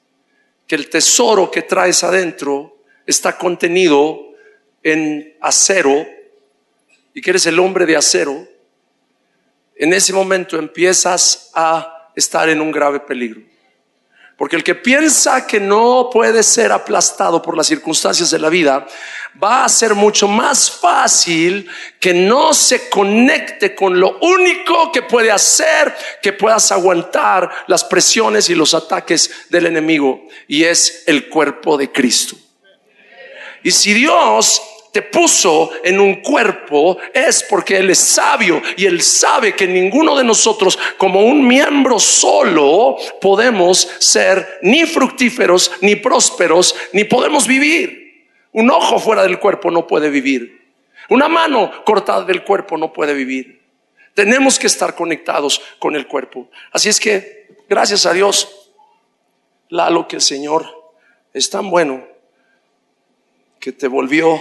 que 0.67 0.75
el 0.75 0.89
tesoro 0.89 1.51
que 1.51 1.61
traes 1.61 2.03
adentro 2.03 2.76
está 3.07 3.39
contenido 3.39 4.35
en 4.83 5.37
acero 5.41 6.07
y 7.15 7.21
que 7.21 7.31
eres 7.31 7.47
el 7.47 7.59
hombre 7.59 7.87
de 7.87 7.97
acero, 7.97 8.47
en 9.75 9.93
ese 9.93 10.13
momento 10.13 10.59
empiezas 10.59 11.51
a 11.55 12.11
estar 12.15 12.49
en 12.49 12.61
un 12.61 12.71
grave 12.71 13.01
peligro. 13.01 13.43
Porque 14.37 14.57
el 14.57 14.63
que 14.63 14.75
piensa 14.75 15.47
que 15.47 15.59
no 15.59 16.11
puede 16.13 16.43
ser 16.43 16.71
aplastado 16.71 17.41
por 17.41 17.57
las 17.57 17.67
circunstancias 17.67 18.31
de 18.31 18.39
la 18.39 18.51
vida, 18.51 18.87
va 19.43 19.65
a 19.65 19.69
ser 19.69 19.95
mucho 19.95 20.29
más 20.29 20.71
fácil 20.71 21.69
que 21.99 22.13
no 22.13 22.53
se 22.53 22.91
conecte 22.91 23.75
con 23.75 23.99
lo 23.99 24.19
único 24.19 24.93
que 24.93 25.03
puede 25.03 25.31
hacer 25.31 25.95
que 26.23 26.35
puedas 26.35 26.71
aguantar 26.71 27.51
las 27.67 27.83
presiones 27.85 28.51
y 28.51 28.55
los 28.55 28.75
ataques 28.75 29.47
del 29.49 29.67
enemigo, 29.67 30.27
y 30.47 30.65
es 30.65 31.05
el 31.07 31.31
cuerpo 31.31 31.79
de 31.79 31.91
Cristo. 31.91 32.37
Y 33.67 33.73
si 33.73 33.95
Dios 33.95 34.63
te 34.93 35.03
puso 35.03 35.73
en 35.83 35.99
un 35.99 36.23
cuerpo 36.23 36.99
es 37.13 37.43
porque 37.51 37.79
Él 37.79 37.91
es 37.91 37.99
sabio 37.99 38.63
y 38.77 38.87
Él 38.87 39.03
sabe 39.03 39.57
que 39.57 39.67
ninguno 39.67 40.17
de 40.17 40.23
nosotros 40.23 40.79
como 40.97 41.25
un 41.25 41.45
miembro 41.45 41.99
solo 41.99 42.97
podemos 43.21 43.91
ser 43.99 44.61
ni 44.63 44.87
fructíferos, 44.87 45.73
ni 45.81 45.97
prósperos, 45.97 46.77
ni 46.93 47.03
podemos 47.03 47.49
vivir. 47.49 48.29
Un 48.53 48.71
ojo 48.71 49.01
fuera 49.01 49.25
del 49.25 49.41
cuerpo 49.41 49.73
no 49.73 49.85
puede 49.85 50.11
vivir. 50.11 50.71
Una 51.09 51.27
mano 51.27 51.83
cortada 51.85 52.23
del 52.23 52.45
cuerpo 52.45 52.79
no 52.79 52.93
puede 52.93 53.15
vivir. 53.15 53.63
Tenemos 54.15 54.61
que 54.61 54.69
estar 54.69 54.95
conectados 54.95 55.61
con 55.81 55.97
el 55.97 56.07
cuerpo. 56.07 56.49
Así 56.71 56.89
es 56.89 57.01
que, 57.01 57.49
gracias 57.69 58.07
a 58.07 58.13
Dios, 58.13 58.71
lo 59.71 60.07
que 60.07 60.15
el 60.15 60.23
Señor 60.23 60.93
es 61.35 61.51
tan 61.51 61.69
bueno 61.69 62.16
que 63.67 63.73
te 63.73 63.89
volvió 63.89 64.41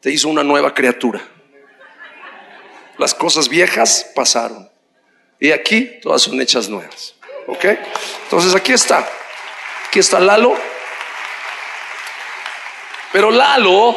te 0.00 0.10
hizo 0.10 0.28
una 0.28 0.42
nueva 0.42 0.74
criatura. 0.74 1.22
Las 2.98 3.14
cosas 3.14 3.48
viejas 3.48 4.10
pasaron. 4.12 4.68
Y 5.38 5.52
aquí 5.52 6.00
todas 6.02 6.20
son 6.20 6.40
hechas 6.40 6.68
nuevas. 6.68 7.14
¿Ok? 7.46 7.64
Entonces 8.24 8.56
aquí 8.56 8.72
está. 8.72 9.08
Aquí 9.86 10.00
está 10.00 10.18
Lalo. 10.18 10.52
Pero 13.12 13.30
Lalo 13.30 13.96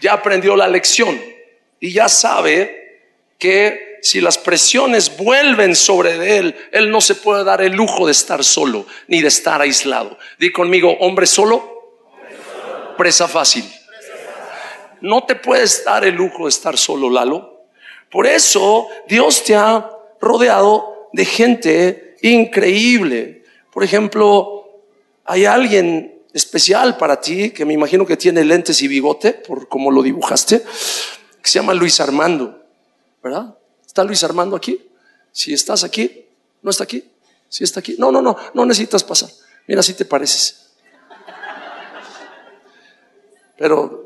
ya 0.00 0.12
aprendió 0.12 0.54
la 0.54 0.68
lección 0.68 1.20
y 1.80 1.92
ya 1.92 2.08
sabe 2.08 3.00
que 3.36 3.98
si 4.00 4.20
las 4.20 4.38
presiones 4.38 5.16
vuelven 5.16 5.74
sobre 5.74 6.36
él, 6.36 6.54
él 6.70 6.88
no 6.92 7.00
se 7.00 7.16
puede 7.16 7.42
dar 7.42 7.62
el 7.62 7.72
lujo 7.72 8.06
de 8.06 8.12
estar 8.12 8.44
solo 8.44 8.86
ni 9.08 9.22
de 9.22 9.26
estar 9.26 9.60
aislado. 9.60 10.16
Di 10.38 10.52
conmigo, 10.52 10.96
hombre 11.00 11.26
solo, 11.26 11.73
presa 12.96 13.28
fácil 13.28 13.64
no 15.04 15.24
te 15.24 15.36
puedes 15.36 15.84
dar 15.84 16.04
el 16.06 16.14
lujo 16.14 16.44
de 16.44 16.48
estar 16.48 16.78
solo, 16.78 17.10
Lalo. 17.10 17.66
Por 18.10 18.26
eso 18.26 18.88
Dios 19.06 19.44
te 19.44 19.54
ha 19.54 19.90
rodeado 20.18 21.10
de 21.12 21.26
gente 21.26 22.16
increíble. 22.22 23.44
Por 23.70 23.84
ejemplo, 23.84 24.80
hay 25.26 25.44
alguien 25.44 26.22
especial 26.32 26.96
para 26.96 27.20
ti, 27.20 27.50
que 27.50 27.66
me 27.66 27.74
imagino 27.74 28.06
que 28.06 28.16
tiene 28.16 28.44
lentes 28.44 28.80
y 28.80 28.88
bigote, 28.88 29.34
por 29.34 29.68
como 29.68 29.90
lo 29.90 30.02
dibujaste, 30.02 30.60
que 30.60 31.50
se 31.50 31.58
llama 31.58 31.74
Luis 31.74 32.00
Armando, 32.00 32.64
¿verdad? 33.22 33.54
¿Está 33.86 34.04
Luis 34.04 34.24
Armando 34.24 34.56
aquí? 34.56 34.80
Si 35.32 35.52
estás 35.52 35.84
aquí, 35.84 36.24
¿no 36.62 36.70
está 36.70 36.84
aquí? 36.84 37.04
Si 37.50 37.62
está 37.62 37.80
aquí. 37.80 37.94
No, 37.98 38.10
no, 38.10 38.22
no, 38.22 38.36
no 38.54 38.64
necesitas 38.64 39.04
pasar. 39.04 39.28
Mira, 39.66 39.82
si 39.82 39.92
te 39.92 40.06
pareces. 40.06 40.63
Pero 43.56 44.04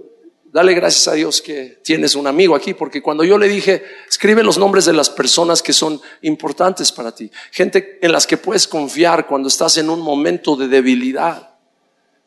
Dale 0.51 0.73
gracias 0.73 1.07
a 1.09 1.13
Dios 1.13 1.43
que 1.43 1.79
tienes 1.85 2.15
un 2.15 2.27
amigo 2.27 2.57
aquí, 2.57 2.73
porque 2.73 3.03
cuando 3.03 3.23
yo 3.23 3.37
le 3.37 3.49
dije, 3.49 3.85
escribe 4.09 4.43
los 4.43 4.57
nombres 4.57 4.87
de 4.87 4.95
las 4.95 5.11
personas 5.11 5.63
que 5.63 5.75
son 5.75 6.01
importantes 6.23 6.91
para 6.91 7.15
ti, 7.15 7.31
gente 7.51 7.99
en 8.01 8.13
las 8.13 8.27
que 8.27 8.39
puedes 8.39 8.67
confiar 8.67 9.27
cuando 9.27 9.49
estás 9.49 9.77
en 9.77 9.91
un 9.91 10.01
momento 10.01 10.57
de 10.57 10.69
debilidad, 10.69 11.57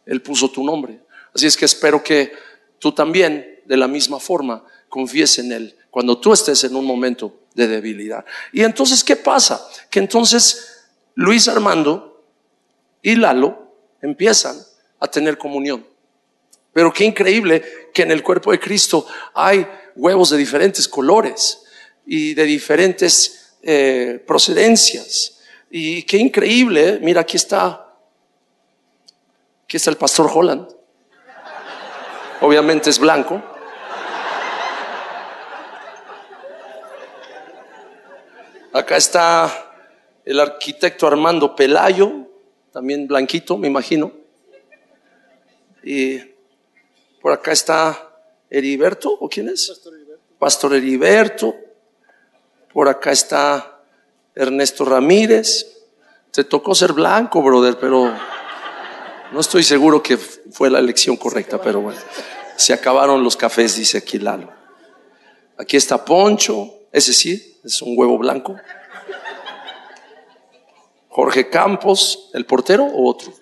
Él 0.06 0.22
puso 0.22 0.51
tu 0.51 0.63
nombre. 0.63 1.00
Así 1.34 1.48
es 1.48 1.58
que 1.58 1.66
espero 1.66 2.04
que 2.04 2.32
tú 2.78 2.92
también, 2.92 3.62
de 3.66 3.78
la 3.78 3.88
misma 3.88 4.20
forma, 4.20 4.63
confíes 4.88 5.40
en 5.40 5.51
Él 5.51 5.75
cuando 5.90 6.20
tú 6.20 6.32
estés 6.32 6.63
en 6.63 6.75
un 6.75 6.86
momento 6.86 7.40
de 7.56 7.68
debilidad. 7.68 8.24
Y 8.54 8.62
entonces, 8.62 9.04
¿qué 9.04 9.16
pasa? 9.16 9.68
Que 9.90 9.98
entonces 9.98 10.86
Luis 11.16 11.48
Armando 11.48 12.24
y 13.01 13.16
Lalo 13.16 13.74
empiezan 14.00 14.58
a 15.00 15.08
tener 15.08 15.40
comunión. 15.40 15.91
Pero 16.74 16.94
qué 16.94 17.06
increíble 17.06 17.63
que 17.94 18.04
en 18.04 18.12
el 18.12 18.24
cuerpo 18.24 18.51
de 18.51 18.60
Cristo 18.60 19.06
hay 19.34 19.68
huevos 19.96 20.30
de 20.30 20.38
diferentes 20.38 20.88
colores 20.88 21.63
y 22.06 22.34
de 22.34 22.44
diferentes 22.46 23.58
eh, 23.62 24.24
procedencias. 24.25 25.40
Y 25.70 26.04
qué 26.04 26.18
increíble, 26.18 27.00
mira, 27.01 27.22
aquí 27.22 27.38
está, 27.38 27.88
aquí 29.66 29.78
está 29.78 29.90
el 29.90 29.98
pastor 29.98 30.30
Holland. 30.34 30.68
Obviamente 32.42 32.90
es 32.90 33.00
blanco. 33.00 33.42
Acá 38.74 38.96
está 38.96 39.72
el 40.24 40.40
arquitecto 40.40 41.06
Armando 41.06 41.56
Pelayo, 41.56 42.30
también 42.72 43.06
blanquito, 43.06 43.58
me 43.58 43.68
imagino. 43.68 44.13
Y 45.84 46.31
Por 47.22 47.32
acá 47.32 47.51
está 47.51 48.12
Heriberto, 48.50 49.12
¿o 49.20 49.30
quién 49.30 49.50
es? 49.50 49.82
Pastor 50.40 50.74
Heriberto. 50.74 51.56
Por 52.74 52.90
acá 52.90 53.12
está 53.12 53.80
Ernesto 54.34 54.86
Ramírez. 54.86 55.68
Te 56.32 56.44
tocó 56.44 56.74
ser 56.74 56.94
blanco, 56.94 57.42
brother, 57.42 57.78
pero 57.80 58.12
no 59.32 59.40
estoy 59.40 59.63
seguro 59.63 60.01
que 60.01 60.18
fue 60.18 60.70
la 60.70 60.80
elección 60.80 61.16
correcta, 61.16 61.62
pero 61.62 61.82
bueno. 61.82 62.00
Se 62.56 62.74
acabaron 62.74 63.24
los 63.24 63.38
cafés, 63.38 63.75
dice 63.75 64.00
aquí 64.00 64.18
Lalo. 64.18 64.51
Aquí 65.58 65.78
está 65.78 66.04
Poncho, 66.04 66.74
ese 66.92 67.13
sí, 67.13 67.60
es 67.63 67.82
un 67.82 67.94
huevo 67.98 68.18
blanco. 68.18 68.56
Jorge 71.10 71.50
Campos, 71.50 72.30
el 72.34 72.46
portero 72.46 72.86
o 72.86 73.10
otro. 73.10 73.34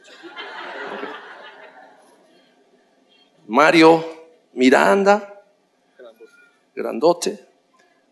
Mario 3.50 4.06
Miranda, 4.53 5.41
grandote. 6.75 7.48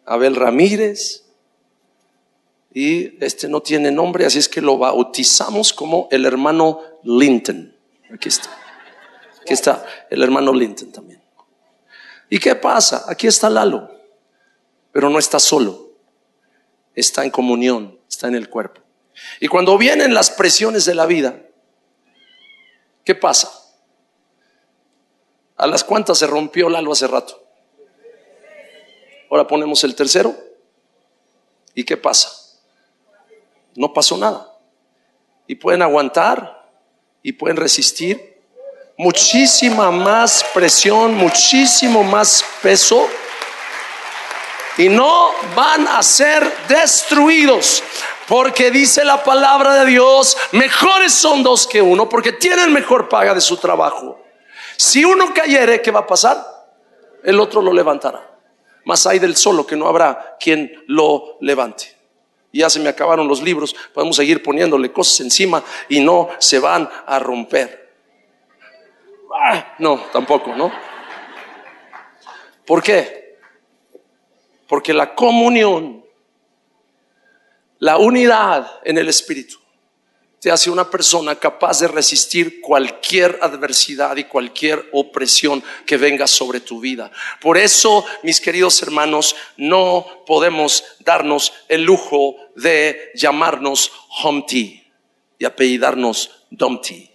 Abel 0.04 0.36
Ramírez. 0.36 1.26
Y 2.74 3.24
este 3.24 3.48
no 3.48 3.62
tiene 3.62 3.92
nombre, 3.92 4.26
así 4.26 4.40
es 4.40 4.50
que 4.50 4.62
lo 4.62 4.78
bautizamos 4.78 5.74
como 5.74 6.08
el 6.12 6.26
hermano 6.26 6.82
Linton. 7.04 7.76
Aquí 8.12 8.30
está. 8.30 8.50
Aquí 9.42 9.54
está 9.54 9.86
el 10.10 10.24
hermano 10.24 10.54
Linton 10.54 10.92
también. 10.92 11.22
¿Y 12.30 12.40
qué 12.40 12.56
pasa? 12.56 13.06
Aquí 13.08 13.28
está 13.28 13.50
Lalo, 13.50 13.90
pero 14.92 15.10
no 15.10 15.20
está 15.20 15.40
solo. 15.40 15.92
Está 16.96 17.24
en 17.24 17.32
comunión, 17.32 18.00
está 18.10 18.28
en 18.28 18.36
el 18.36 18.50
cuerpo. 18.50 18.82
Y 19.40 19.48
cuando 19.48 19.78
vienen 19.78 20.14
las 20.14 20.32
presiones 20.32 20.86
de 20.86 20.96
la 20.96 21.06
vida, 21.06 21.42
¿qué 23.04 23.16
pasa? 23.16 23.67
¿A 25.58 25.68
las 25.68 25.84
cuantas 25.84 26.20
se 26.20 26.28
rompió 26.28 26.70
Lalo 26.70 26.92
hace 26.92 27.08
rato? 27.08 27.44
Ahora 29.30 29.48
ponemos 29.48 29.84
el 29.84 29.96
tercero. 29.96 30.36
¿Y 31.74 31.84
qué 31.84 31.98
pasa? 31.98 32.32
No 33.76 33.94
pasó 33.94 34.18
nada. 34.18 34.54
Y 35.48 35.56
pueden 35.56 35.82
aguantar 35.82 36.70
y 37.22 37.34
pueden 37.34 37.58
resistir. 37.58 38.38
Muchísima 38.98 39.92
más 39.92 40.46
presión, 40.54 41.14
muchísimo 41.16 42.04
más 42.04 42.44
peso 42.62 43.08
y 44.78 44.90
no 44.90 45.32
van 45.56 45.88
a 45.88 46.02
ser 46.04 46.52
destruidos. 46.68 47.84
Porque 48.28 48.72
dice 48.72 49.06
la 49.06 49.24
palabra 49.24 49.76
de 49.76 49.86
Dios, 49.86 50.38
mejores 50.52 51.14
son 51.14 51.44
dos 51.44 51.66
que 51.66 51.82
uno, 51.82 52.10
porque 52.10 52.34
tienen 52.34 52.74
mejor 52.74 53.08
paga 53.08 53.34
de 53.34 53.42
su 53.42 53.58
trabajo. 53.58 54.20
Si 54.78 55.04
uno 55.04 55.34
cayere, 55.34 55.82
¿qué 55.82 55.92
va 55.92 56.02
a 56.02 56.08
pasar? 56.08 56.38
El 57.24 57.40
otro 57.40 57.62
lo 57.62 57.74
levantará. 57.74 58.38
Más 58.86 59.06
hay 59.06 59.20
del 59.20 59.36
solo 59.36 59.68
que 59.68 59.76
no 59.76 59.88
habrá 59.88 60.38
quien 60.40 60.84
lo 60.88 61.38
levante. 61.42 61.98
Ya 62.54 62.70
se 62.70 62.80
me 62.80 62.90
acabaron 62.90 63.28
los 63.28 63.42
libros, 63.42 63.76
podemos 63.94 64.16
seguir 64.16 64.42
poniéndole 64.42 64.92
cosas 64.92 65.20
encima 65.20 65.64
y 65.90 66.00
no 66.00 66.30
se 66.40 66.60
van 66.60 66.90
a 67.06 67.20
romper. 67.20 67.92
Ah, 69.34 69.76
no, 69.80 70.00
tampoco, 70.14 70.56
¿no? 70.56 70.72
¿Por 72.66 72.82
qué? 72.82 73.38
Porque 74.68 74.94
la 74.94 75.14
comunión, 75.14 76.06
la 77.80 77.98
unidad 77.98 78.80
en 78.84 78.98
el 78.98 79.10
Espíritu, 79.10 79.60
te 80.48 80.54
hace 80.54 80.70
una 80.70 80.90
persona 80.90 81.36
capaz 81.36 81.82
de 81.82 81.90
resistir 81.90 82.62
cualquier 82.62 83.38
adversidad 83.42 84.16
y 84.16 84.24
cualquier 84.24 84.88
opresión 84.94 85.62
que 85.86 85.98
venga 85.98 86.26
sobre 86.26 86.62
tu 86.62 86.80
vida. 86.80 87.12
Por 87.42 87.58
eso, 87.58 88.06
mis 88.24 88.40
queridos 88.40 88.82
hermanos, 88.82 89.36
no 89.58 90.06
podemos 90.26 90.86
darnos 91.02 91.52
el 91.68 91.84
lujo 91.84 92.38
de 92.56 93.12
llamarnos 93.14 93.92
Humpty 94.24 94.90
y 95.38 95.44
apellidarnos 95.44 96.46
Dumpty. 96.50 97.12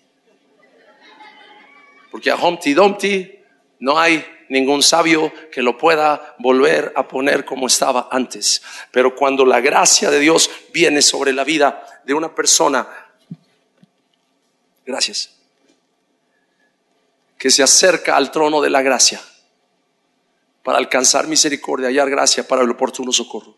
Porque 2.10 2.30
a 2.30 2.36
Humpty 2.36 2.74
Dumpty 2.74 3.32
no 3.78 3.98
hay 3.98 4.22
ningún 4.50 4.82
sabio 4.82 5.32
que 5.50 5.62
lo 5.62 5.78
pueda 5.78 6.36
volver 6.38 6.92
a 6.96 7.08
poner 7.08 7.46
como 7.46 7.66
estaba 7.66 8.08
antes. 8.12 8.60
Pero 8.90 9.16
cuando 9.16 9.46
la 9.46 9.62
gracia 9.62 10.10
de 10.10 10.20
Dios 10.20 10.50
viene 10.74 11.00
sobre 11.00 11.32
la 11.32 11.44
vida 11.44 11.82
de 12.04 12.12
una 12.12 12.34
persona, 12.34 13.01
gracias, 14.86 15.30
que 17.38 17.50
se 17.50 17.62
acerca 17.62 18.16
al 18.16 18.30
trono 18.30 18.60
de 18.60 18.70
la 18.70 18.82
gracia 18.82 19.20
para 20.62 20.78
alcanzar 20.78 21.26
misericordia, 21.26 21.88
hallar 21.88 22.08
gracia 22.08 22.46
para 22.46 22.62
el 22.62 22.70
oportuno 22.70 23.12
socorro, 23.12 23.56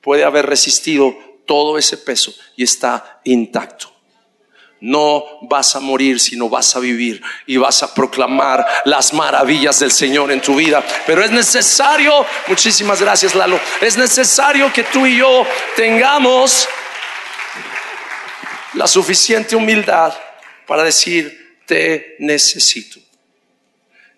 puede 0.00 0.24
haber 0.24 0.46
resistido 0.46 1.14
todo 1.46 1.78
ese 1.78 1.98
peso 1.98 2.32
y 2.56 2.64
está 2.64 3.20
intacto. 3.24 3.92
No 4.80 5.24
vas 5.42 5.74
a 5.74 5.80
morir, 5.80 6.20
sino 6.20 6.48
vas 6.48 6.76
a 6.76 6.78
vivir 6.78 7.20
y 7.46 7.56
vas 7.56 7.82
a 7.82 7.92
proclamar 7.92 8.64
las 8.84 9.12
maravillas 9.12 9.80
del 9.80 9.90
Señor 9.90 10.30
en 10.30 10.40
tu 10.40 10.54
vida. 10.54 10.84
Pero 11.04 11.24
es 11.24 11.32
necesario, 11.32 12.24
muchísimas 12.46 13.00
gracias 13.00 13.34
Lalo, 13.34 13.58
es 13.80 13.98
necesario 13.98 14.72
que 14.72 14.84
tú 14.84 15.04
y 15.04 15.18
yo 15.18 15.44
tengamos 15.74 16.68
la 18.74 18.86
suficiente 18.86 19.56
humildad 19.56 20.14
para 20.68 20.84
decir, 20.84 21.56
te 21.66 22.14
necesito. 22.20 23.00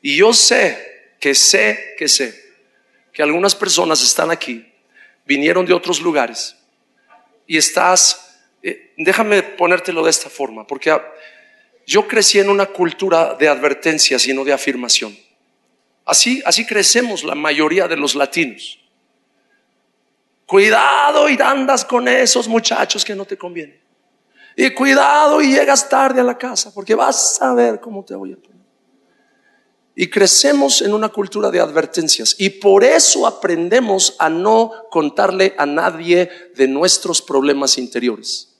Y 0.02 0.16
yo 0.16 0.34
sé, 0.34 1.14
que 1.18 1.34
sé, 1.34 1.94
que 1.96 2.08
sé, 2.08 2.38
que 3.12 3.22
algunas 3.22 3.54
personas 3.54 4.02
están 4.02 4.30
aquí, 4.30 4.70
vinieron 5.24 5.64
de 5.64 5.72
otros 5.72 6.00
lugares 6.00 6.54
y 7.46 7.56
estás 7.56 8.30
eh, 8.62 8.92
déjame 8.96 9.42
ponértelo 9.42 10.04
de 10.04 10.10
esta 10.10 10.28
forma, 10.28 10.66
porque 10.66 10.94
yo 11.86 12.06
crecí 12.06 12.38
en 12.38 12.50
una 12.50 12.66
cultura 12.66 13.34
de 13.34 13.48
advertencias 13.48 14.26
y 14.26 14.34
no 14.34 14.44
de 14.44 14.52
afirmación. 14.52 15.16
Así, 16.04 16.42
así 16.44 16.66
crecemos 16.66 17.24
la 17.24 17.34
mayoría 17.34 17.88
de 17.88 17.96
los 17.96 18.14
latinos. 18.14 18.78
Cuidado 20.44 21.28
y 21.28 21.40
andas 21.40 21.84
con 21.84 22.08
esos 22.08 22.48
muchachos 22.48 23.04
que 23.04 23.14
no 23.14 23.24
te 23.24 23.36
convienen. 23.38 23.78
Y 24.60 24.74
cuidado 24.74 25.40
y 25.40 25.54
llegas 25.54 25.88
tarde 25.88 26.20
a 26.20 26.22
la 26.22 26.36
casa, 26.36 26.70
porque 26.74 26.94
vas 26.94 27.40
a 27.40 27.54
ver 27.54 27.80
cómo 27.80 28.04
te 28.04 28.14
voy 28.14 28.34
a 28.34 28.36
poner. 28.36 28.60
Y 29.96 30.10
crecemos 30.10 30.82
en 30.82 30.92
una 30.92 31.08
cultura 31.08 31.50
de 31.50 31.60
advertencias. 31.60 32.36
Y 32.36 32.50
por 32.50 32.84
eso 32.84 33.26
aprendemos 33.26 34.16
a 34.18 34.28
no 34.28 34.70
contarle 34.90 35.54
a 35.56 35.64
nadie 35.64 36.28
de 36.54 36.68
nuestros 36.68 37.22
problemas 37.22 37.78
interiores. 37.78 38.54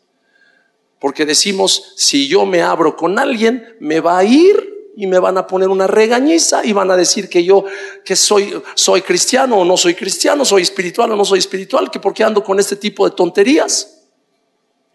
Porque 0.98 1.26
decimos, 1.26 1.92
si 1.96 2.28
yo 2.28 2.46
me 2.46 2.62
abro 2.62 2.96
con 2.96 3.18
alguien, 3.18 3.76
me 3.78 4.00
va 4.00 4.16
a 4.16 4.24
ir 4.24 4.92
y 4.96 5.06
me 5.06 5.18
van 5.18 5.36
a 5.36 5.46
poner 5.46 5.68
una 5.68 5.86
regañiza 5.86 6.64
y 6.64 6.72
van 6.72 6.90
a 6.90 6.96
decir 6.96 7.28
que 7.28 7.44
yo 7.44 7.66
que 8.06 8.16
soy 8.16 8.54
soy 8.74 9.02
cristiano 9.02 9.58
o 9.58 9.64
no 9.66 9.76
soy 9.76 9.94
cristiano, 9.94 10.46
soy 10.46 10.62
espiritual 10.62 11.12
o 11.12 11.16
no 11.16 11.26
soy 11.26 11.40
espiritual, 11.40 11.90
que 11.90 12.00
porque 12.00 12.24
ando 12.24 12.42
con 12.42 12.58
este 12.58 12.76
tipo 12.76 13.06
de 13.06 13.14
tonterías 13.14 13.99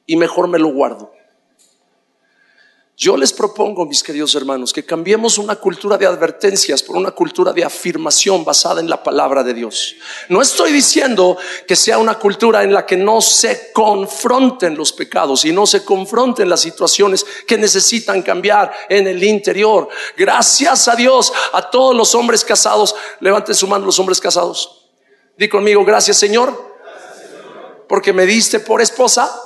y 0.05 0.15
mejor 0.15 0.47
me 0.47 0.59
lo 0.59 0.67
guardo. 0.69 1.11
Yo 2.97 3.17
les 3.17 3.33
propongo, 3.33 3.85
mis 3.85 4.01
queridos 4.01 4.35
hermanos, 4.35 4.71
que 4.71 4.85
cambiemos 4.85 5.37
una 5.37 5.57
cultura 5.57 5.97
de 5.97 6.05
advertencias 6.05 6.81
por 6.81 6.95
una 6.95 7.11
cultura 7.11 7.51
de 7.51 7.65
afirmación 7.65 8.45
basada 8.45 8.79
en 8.79 8.89
la 8.89 9.03
palabra 9.03 9.43
de 9.43 9.53
Dios. 9.53 9.97
No 10.29 10.41
estoy 10.41 10.71
diciendo 10.71 11.37
que 11.67 11.75
sea 11.75 11.97
una 11.97 12.17
cultura 12.17 12.63
en 12.63 12.73
la 12.73 12.85
que 12.85 12.95
no 12.95 13.19
se 13.19 13.73
confronten 13.73 14.77
los 14.77 14.93
pecados 14.93 15.43
y 15.43 15.51
no 15.51 15.67
se 15.67 15.83
confronten 15.83 16.47
las 16.47 16.61
situaciones 16.61 17.25
que 17.45 17.57
necesitan 17.57 18.21
cambiar 18.21 18.71
en 18.87 19.07
el 19.07 19.21
interior. 19.21 19.89
Gracias 20.15 20.87
a 20.87 20.95
Dios, 20.95 21.33
a 21.51 21.69
todos 21.69 21.93
los 21.93 22.15
hombres 22.15 22.45
casados, 22.45 22.95
levanten 23.19 23.55
su 23.55 23.67
mano 23.67 23.85
los 23.85 23.99
hombres 23.99 24.21
casados. 24.21 24.87
Di 25.37 25.49
conmigo, 25.49 25.83
gracias 25.83 26.15
Señor, 26.15 26.77
porque 27.89 28.13
me 28.13 28.25
diste 28.25 28.61
por 28.61 28.81
esposa 28.81 29.41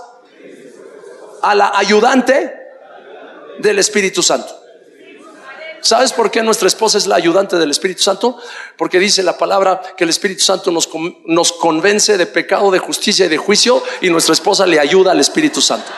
a 1.41 1.55
la 1.55 1.71
ayudante 1.75 2.53
del 3.59 3.79
Espíritu 3.79 4.23
Santo. 4.23 4.59
¿Sabes 5.81 6.11
por 6.11 6.29
qué 6.29 6.43
nuestra 6.43 6.67
esposa 6.67 6.97
es 6.97 7.07
la 7.07 7.15
ayudante 7.15 7.55
del 7.55 7.71
Espíritu 7.71 8.01
Santo? 8.01 8.37
Porque 8.77 8.99
dice 8.99 9.23
la 9.23 9.37
palabra 9.37 9.81
que 9.95 10.03
el 10.03 10.09
Espíritu 10.09 10.43
Santo 10.43 10.71
nos, 10.71 11.51
convence 11.53 12.17
de 12.17 12.25
pecado, 12.25 12.69
de 12.71 12.79
justicia 12.79 13.25
y 13.25 13.29
de 13.29 13.37
juicio 13.37 13.81
y 14.01 14.09
nuestra 14.09 14.33
esposa 14.33 14.65
le 14.65 14.79
ayuda 14.79 15.11
al 15.11 15.19
Espíritu 15.19 15.61
Santo. 15.61 15.89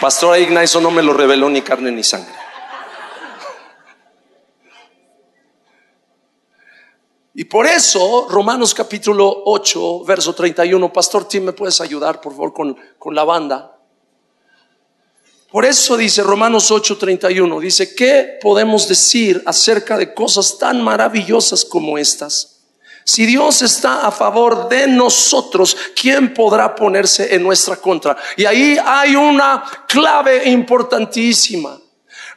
Pastor 0.00 0.38
Ignacio 0.38 0.80
no 0.80 0.90
me 0.90 1.02
lo 1.02 1.12
reveló 1.12 1.50
ni 1.50 1.60
carne 1.60 1.90
ni 1.90 2.02
sangre. 2.02 2.39
Por 7.50 7.66
eso, 7.66 8.28
Romanos 8.30 8.72
capítulo 8.72 9.42
8, 9.44 10.04
verso 10.04 10.34
31, 10.34 10.92
Pastor 10.92 11.26
Tim, 11.26 11.44
¿me 11.44 11.52
puedes 11.52 11.80
ayudar, 11.80 12.20
por 12.20 12.32
favor, 12.32 12.52
con, 12.52 12.76
con 12.98 13.14
la 13.14 13.24
banda? 13.24 13.76
Por 15.50 15.64
eso 15.64 15.96
dice 15.96 16.22
Romanos 16.22 16.70
8:31, 16.70 17.60
dice, 17.60 17.94
¿qué 17.96 18.38
podemos 18.40 18.86
decir 18.86 19.42
acerca 19.46 19.98
de 19.98 20.14
cosas 20.14 20.58
tan 20.58 20.80
maravillosas 20.80 21.64
como 21.64 21.98
estas? 21.98 22.60
Si 23.04 23.26
Dios 23.26 23.62
está 23.62 24.06
a 24.06 24.12
favor 24.12 24.68
de 24.68 24.86
nosotros, 24.86 25.76
¿quién 26.00 26.32
podrá 26.34 26.76
ponerse 26.76 27.34
en 27.34 27.42
nuestra 27.42 27.76
contra? 27.76 28.16
Y 28.36 28.44
ahí 28.44 28.78
hay 28.84 29.16
una 29.16 29.64
clave 29.88 30.48
importantísima. 30.48 31.80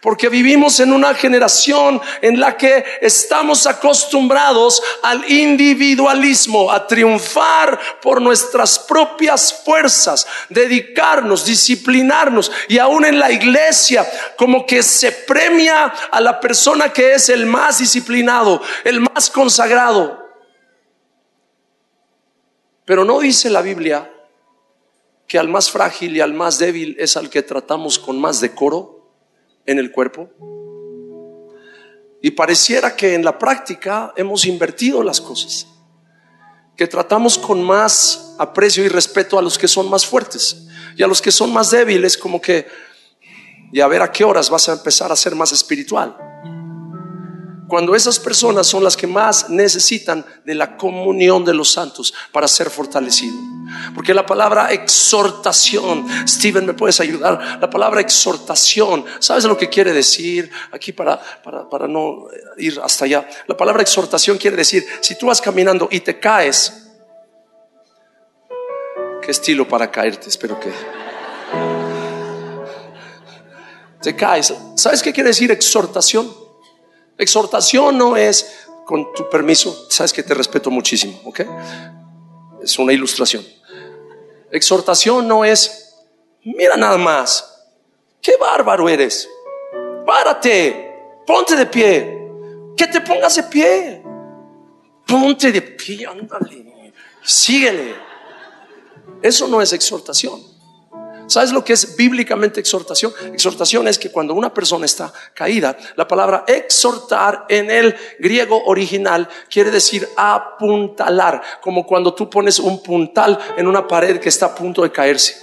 Porque 0.04 0.28
vivimos 0.28 0.82
en 0.82 0.92
una 0.92 1.14
generación 1.14 2.02
en 2.22 2.38
la 2.38 2.58
que 2.58 2.84
estamos 3.00 3.66
acostumbrados 3.66 4.84
al 5.02 5.32
individualismo, 5.32 6.70
a 6.70 6.86
triunfar 6.86 7.80
por 8.02 8.22
nuestras 8.22 8.80
propias 8.80 9.64
fuerzas, 9.64 10.28
dedicarnos, 10.50 11.46
disciplinarnos. 11.46 12.52
Y 12.68 12.80
aún 12.80 13.06
en 13.06 13.18
la 13.18 13.32
iglesia, 13.32 14.06
como 14.36 14.66
que 14.66 14.84
se 14.84 15.14
premia 15.14 15.86
a 15.86 16.20
la 16.20 16.38
persona 16.42 16.92
que 16.92 17.14
es 17.14 17.30
el 17.30 17.46
más 17.46 17.78
disciplinado, 17.78 18.62
el 18.84 19.00
más 19.00 19.30
consagrado. 19.30 20.22
Pero 22.84 23.06
no 23.06 23.22
dice 23.22 23.50
la 23.50 23.62
Biblia 23.62 24.12
que 25.30 25.40
al 25.40 25.48
más 25.48 25.72
frágil 25.72 26.18
y 26.18 26.20
al 26.20 26.34
más 26.34 26.60
débil 26.60 26.98
es 27.00 27.16
al 27.16 27.30
que 27.30 27.42
tratamos 27.42 28.00
con 28.00 28.20
más 28.20 28.42
decoro 28.42 29.03
en 29.66 29.80
el 29.80 29.92
cuerpo. 29.92 30.30
Y 32.22 32.32
pareciera 32.32 32.96
que 32.96 33.16
en 33.16 33.24
la 33.24 33.38
práctica 33.38 34.14
hemos 34.16 34.46
invertido 34.46 35.04
las 35.04 35.20
cosas, 35.20 35.68
que 36.76 36.88
tratamos 36.88 37.38
con 37.38 37.62
más 37.62 38.36
aprecio 38.40 38.84
y 38.84 38.88
respeto 38.88 39.38
a 39.38 39.42
los 39.42 39.58
que 39.58 39.68
son 39.68 39.90
más 39.90 40.06
fuertes 40.06 40.68
y 40.96 41.04
a 41.04 41.08
los 41.08 41.22
que 41.22 41.32
son 41.32 41.52
más 41.52 41.70
débiles 41.72 42.18
como 42.18 42.42
que, 42.42 42.68
y 43.72 43.80
a 43.82 43.88
ver 43.88 44.02
a 44.02 44.12
qué 44.12 44.24
horas 44.24 44.50
vas 44.50 44.70
a 44.70 44.74
empezar 44.74 45.12
a 45.12 45.16
ser 45.16 45.36
más 45.36 45.52
espiritual 45.52 46.33
cuando 47.68 47.96
esas 47.96 48.20
personas 48.20 48.68
son 48.68 48.84
las 48.84 48.98
que 48.98 49.08
más 49.08 49.50
necesitan 49.50 50.26
de 50.46 50.56
la 50.56 50.78
comunión 50.78 51.46
de 51.46 51.54
los 51.54 51.72
santos 51.72 52.14
para 52.32 52.48
ser 52.48 52.70
fortalecidos. 52.70 53.40
Porque 53.96 54.14
la 54.14 54.26
palabra 54.26 54.72
exhortación, 54.72 56.06
Steven, 56.28 56.66
¿me 56.66 56.74
puedes 56.74 57.00
ayudar? 57.00 57.60
La 57.60 57.70
palabra 57.70 58.02
exhortación, 58.02 59.06
¿sabes 59.20 59.46
lo 59.46 59.58
que 59.58 59.70
quiere 59.70 59.94
decir? 59.94 60.52
Aquí 60.72 60.92
para, 60.92 61.20
para, 61.44 61.70
para 61.70 61.88
no 61.88 62.28
ir 62.58 62.80
hasta 62.84 63.06
allá. 63.06 63.28
La 63.48 63.58
palabra 63.58 63.82
exhortación 63.82 64.38
quiere 64.38 64.58
decir, 64.58 64.86
si 65.02 65.18
tú 65.18 65.28
vas 65.28 65.42
caminando 65.42 65.88
y 65.92 66.02
te 66.02 66.20
caes, 66.20 66.92
¿qué 69.22 69.32
estilo 69.32 69.68
para 69.68 69.90
caerte? 69.90 70.30
Espero 70.30 70.60
que... 70.60 70.72
Te 74.02 74.16
caes. 74.18 74.54
¿Sabes 74.76 75.02
qué 75.02 75.14
quiere 75.14 75.30
decir 75.30 75.50
exhortación? 75.50 76.43
Exhortación 77.18 77.98
no 77.98 78.18
es, 78.18 78.68
con 78.86 79.14
tu 79.14 79.30
permiso, 79.30 79.88
sabes 79.90 80.12
que 80.12 80.24
te 80.24 80.34
respeto 80.34 80.70
muchísimo, 80.70 81.20
¿ok? 81.26 81.42
Es 82.62 82.78
una 82.80 82.94
ilustración. 82.94 83.46
Exhortación 84.52 85.28
no 85.28 85.46
es, 85.46 85.96
mira 86.44 86.76
nada 86.76 86.98
más, 86.98 87.66
qué 88.22 88.36
bárbaro 88.38 88.88
eres, 88.90 89.30
párate, 90.06 90.94
ponte 91.26 91.56
de 91.56 91.66
pie, 91.66 92.28
que 92.76 92.88
te 92.88 93.02
pongas 93.02 93.36
de 93.36 93.44
pie, 93.44 94.04
ponte 95.06 95.52
de 95.52 95.62
pie, 95.62 96.06
ándale, 96.06 96.94
síguele. 97.24 97.96
Eso 99.22 99.48
no 99.48 99.62
es 99.62 99.72
exhortación. 99.74 100.53
¿Sabes 101.34 101.52
lo 101.52 101.66
que 101.66 101.74
es 101.74 101.96
bíblicamente 101.96 102.60
exhortación? 102.60 103.12
Exhortación 103.34 103.88
es 103.88 103.98
que 103.98 104.12
cuando 104.12 104.36
una 104.36 104.54
persona 104.54 104.86
está 104.86 105.12
caída, 105.34 105.76
la 105.96 106.08
palabra 106.08 106.44
exhortar 106.46 107.48
en 107.50 107.72
el 107.72 107.96
griego 108.20 108.64
original 108.66 109.28
quiere 109.50 109.72
decir 109.72 110.08
apuntalar, 110.16 111.42
como 111.60 111.88
cuando 111.88 112.14
tú 112.14 112.30
pones 112.30 112.60
un 112.60 112.84
puntal 112.84 113.40
en 113.58 113.66
una 113.66 113.88
pared 113.88 114.20
que 114.20 114.30
está 114.30 114.46
a 114.46 114.54
punto 114.54 114.84
de 114.84 114.92
caerse. 114.92 115.36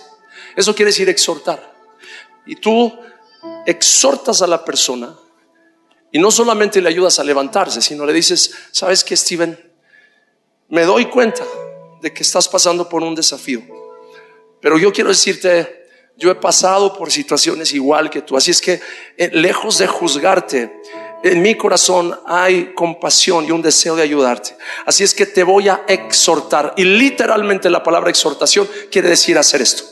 Eso 0.55 0.77
quiere 0.77 0.93
decir 0.93 1.09
exhortar. 1.09 1.75
Y 2.47 2.55
tú 2.55 2.97
exhortas 3.67 4.43
a 4.43 4.47
la 4.47 4.65
persona 4.65 5.13
y 6.13 6.21
no 6.21 6.31
solamente 6.31 6.81
le 6.81 6.89
ayudas 6.89 7.19
a 7.19 7.25
levantarse, 7.25 7.83
sino 7.83 8.07
le 8.07 8.13
dices, 8.13 8.55
¿sabes 8.71 9.03
qué, 9.03 9.17
Steven? 9.17 9.59
Me 10.69 10.83
doy 10.85 11.07
cuenta 11.07 11.43
de 12.01 12.15
que 12.15 12.23
estás 12.23 12.47
pasando 12.47 12.89
por 12.89 13.03
un 13.03 13.17
desafío 13.17 13.81
pero 14.61 14.79
yo 14.79 14.93
quiero 14.93 15.11
decirte, 15.11 15.80
yo 16.21 16.31
he 16.31 16.35
pasado 16.35 16.93
por 16.93 17.11
situaciones 17.11 17.73
igual 17.73 18.11
que 18.11 18.21
tú, 18.21 18.37
así 18.37 18.51
es 18.51 18.61
que 18.61 18.81
eh, 19.17 19.31
lejos 19.33 19.79
de 19.79 19.87
juzgarte, 19.87 20.83
en 21.23 21.43
mi 21.43 21.55
corazón 21.55 22.19
hay 22.27 22.73
compasión 22.75 23.47
y 23.47 23.51
un 23.51 23.63
deseo 23.63 23.97
de 23.97 24.03
ayudarte. 24.03 24.57
Así 24.87 25.05
es 25.05 25.15
que 25.15 25.27
te 25.27 25.43
voy 25.43 25.69
a 25.69 25.85
exhortar. 25.87 26.73
Y 26.77 26.85
literalmente 26.85 27.69
la 27.69 27.83
palabra 27.83 28.11
exhortación 28.11 28.69
quiere 28.91 29.09
decir 29.09 29.37
hacer 29.37 29.61
esto. 29.61 29.85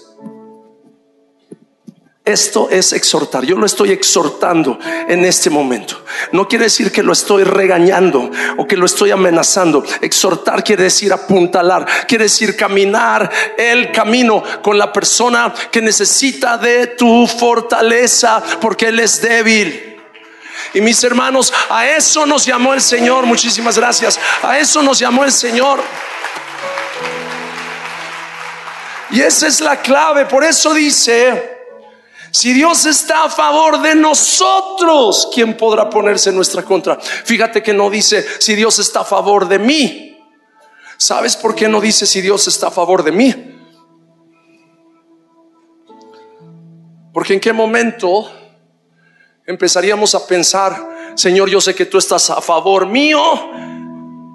Esto 2.28 2.68
es 2.70 2.92
exhortar. 2.92 3.42
Yo 3.46 3.56
lo 3.56 3.64
estoy 3.64 3.90
exhortando 3.90 4.78
en 5.08 5.24
este 5.24 5.48
momento. 5.48 6.04
No 6.32 6.46
quiere 6.46 6.64
decir 6.64 6.92
que 6.92 7.02
lo 7.02 7.14
estoy 7.14 7.42
regañando 7.42 8.30
o 8.58 8.66
que 8.66 8.76
lo 8.76 8.84
estoy 8.84 9.12
amenazando. 9.12 9.82
Exhortar 10.02 10.62
quiere 10.62 10.82
decir 10.82 11.10
apuntalar, 11.10 11.86
quiere 12.06 12.24
decir 12.24 12.54
caminar 12.54 13.30
el 13.56 13.90
camino 13.92 14.42
con 14.60 14.76
la 14.76 14.92
persona 14.92 15.54
que 15.70 15.80
necesita 15.80 16.58
de 16.58 16.88
tu 16.88 17.26
fortaleza 17.26 18.42
porque 18.60 18.88
Él 18.88 19.00
es 19.00 19.22
débil. 19.22 19.96
Y 20.74 20.82
mis 20.82 21.02
hermanos, 21.04 21.50
a 21.70 21.86
eso 21.86 22.26
nos 22.26 22.44
llamó 22.44 22.74
el 22.74 22.82
Señor. 22.82 23.24
Muchísimas 23.24 23.78
gracias. 23.78 24.20
A 24.42 24.58
eso 24.58 24.82
nos 24.82 24.98
llamó 24.98 25.24
el 25.24 25.32
Señor. 25.32 25.80
Y 29.12 29.22
esa 29.22 29.46
es 29.46 29.62
la 29.62 29.80
clave. 29.80 30.26
Por 30.26 30.44
eso 30.44 30.74
dice 30.74 31.57
si 32.30 32.52
Dios 32.52 32.84
está 32.86 33.24
a 33.24 33.30
favor 33.30 33.80
de 33.80 33.94
nosotros, 33.94 35.28
¿quién 35.32 35.56
podrá 35.56 35.88
ponerse 35.88 36.30
en 36.30 36.36
nuestra 36.36 36.62
contra? 36.62 36.98
Fíjate 37.00 37.62
que 37.62 37.72
no 37.72 37.88
dice 37.88 38.24
si 38.38 38.54
Dios 38.54 38.78
está 38.78 39.00
a 39.00 39.04
favor 39.04 39.48
de 39.48 39.58
mí. 39.58 40.18
¿Sabes 40.96 41.36
por 41.36 41.54
qué 41.54 41.68
no 41.68 41.80
dice 41.80 42.06
si 42.06 42.20
Dios 42.20 42.46
está 42.48 42.68
a 42.68 42.70
favor 42.70 43.02
de 43.02 43.12
mí? 43.12 43.34
Porque 47.12 47.34
en 47.34 47.40
qué 47.40 47.52
momento 47.52 48.30
empezaríamos 49.46 50.14
a 50.14 50.26
pensar, 50.26 51.14
Señor, 51.14 51.48
yo 51.48 51.60
sé 51.60 51.74
que 51.74 51.86
tú 51.86 51.98
estás 51.98 52.30
a 52.30 52.40
favor 52.40 52.86
mío 52.86 53.20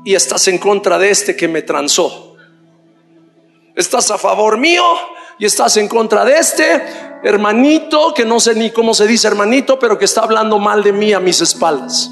y 0.03 0.15
estás 0.15 0.47
en 0.47 0.57
contra 0.57 0.97
de 0.97 1.11
este 1.11 1.35
que 1.35 1.47
me 1.47 1.61
transó. 1.61 2.35
Estás 3.75 4.09
a 4.11 4.17
favor 4.17 4.57
mío 4.57 4.83
y 5.37 5.45
estás 5.45 5.77
en 5.77 5.87
contra 5.87 6.25
de 6.25 6.37
este 6.37 7.12
hermanito, 7.23 8.13
que 8.13 8.25
no 8.25 8.39
sé 8.39 8.53
ni 8.55 8.71
cómo 8.71 8.93
se 8.93 9.07
dice 9.07 9.27
hermanito, 9.27 9.79
pero 9.79 9.97
que 9.97 10.05
está 10.05 10.21
hablando 10.21 10.59
mal 10.59 10.83
de 10.83 10.91
mí 10.91 11.13
a 11.13 11.19
mis 11.19 11.41
espaldas. 11.41 12.11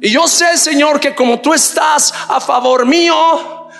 Y 0.00 0.10
yo 0.10 0.26
sé, 0.28 0.58
Señor, 0.58 1.00
que 1.00 1.14
como 1.14 1.40
tú 1.40 1.54
estás 1.54 2.12
a 2.28 2.40
favor 2.40 2.84
mío 2.84 3.14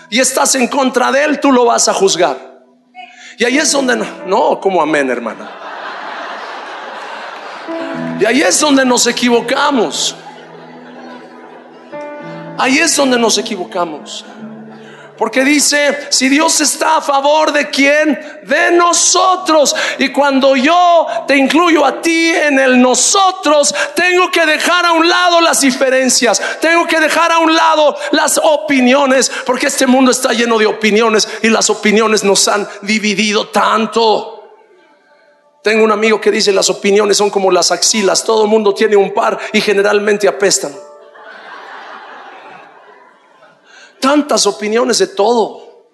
y 0.08 0.20
estás 0.20 0.54
en 0.54 0.68
contra 0.68 1.12
de 1.12 1.24
él, 1.24 1.40
tú 1.40 1.52
lo 1.52 1.64
vas 1.64 1.88
a 1.88 1.92
juzgar. 1.92 2.54
Y 3.36 3.44
ahí 3.44 3.58
es 3.58 3.72
donde 3.72 3.96
no, 3.96 4.06
no 4.26 4.60
como 4.60 4.80
amén, 4.80 5.10
hermana. 5.10 5.50
Y 8.20 8.24
ahí 8.24 8.42
es 8.42 8.58
donde 8.60 8.84
nos 8.84 9.06
equivocamos. 9.06 10.14
Ahí 12.56 12.78
es 12.78 12.96
donde 12.96 13.18
nos 13.18 13.36
equivocamos. 13.36 14.24
Porque 15.16 15.44
dice, 15.44 16.08
si 16.10 16.28
Dios 16.28 16.60
está 16.60 16.96
a 16.96 17.00
favor 17.00 17.52
de 17.52 17.70
quién? 17.70 18.18
De 18.42 18.72
nosotros. 18.72 19.74
Y 19.98 20.08
cuando 20.08 20.56
yo 20.56 21.06
te 21.28 21.36
incluyo 21.36 21.84
a 21.84 22.02
ti 22.02 22.30
en 22.30 22.58
el 22.58 22.80
nosotros, 22.80 23.72
tengo 23.94 24.30
que 24.32 24.44
dejar 24.44 24.84
a 24.86 24.92
un 24.92 25.08
lado 25.08 25.40
las 25.40 25.60
diferencias. 25.60 26.42
Tengo 26.60 26.86
que 26.86 26.98
dejar 26.98 27.30
a 27.30 27.38
un 27.38 27.54
lado 27.54 27.96
las 28.10 28.40
opiniones. 28.42 29.30
Porque 29.46 29.68
este 29.68 29.86
mundo 29.86 30.10
está 30.10 30.32
lleno 30.32 30.58
de 30.58 30.66
opiniones 30.66 31.28
y 31.42 31.48
las 31.48 31.70
opiniones 31.70 32.24
nos 32.24 32.48
han 32.48 32.68
dividido 32.82 33.48
tanto. 33.48 34.34
Tengo 35.62 35.84
un 35.84 35.92
amigo 35.92 36.20
que 36.20 36.32
dice, 36.32 36.52
las 36.52 36.68
opiniones 36.70 37.16
son 37.16 37.30
como 37.30 37.52
las 37.52 37.70
axilas. 37.70 38.24
Todo 38.24 38.44
el 38.44 38.50
mundo 38.50 38.74
tiene 38.74 38.96
un 38.96 39.14
par 39.14 39.38
y 39.52 39.60
generalmente 39.60 40.26
apestan. 40.26 40.72
Tantas 44.04 44.46
opiniones 44.46 44.98
de 44.98 45.06
todo. 45.06 45.86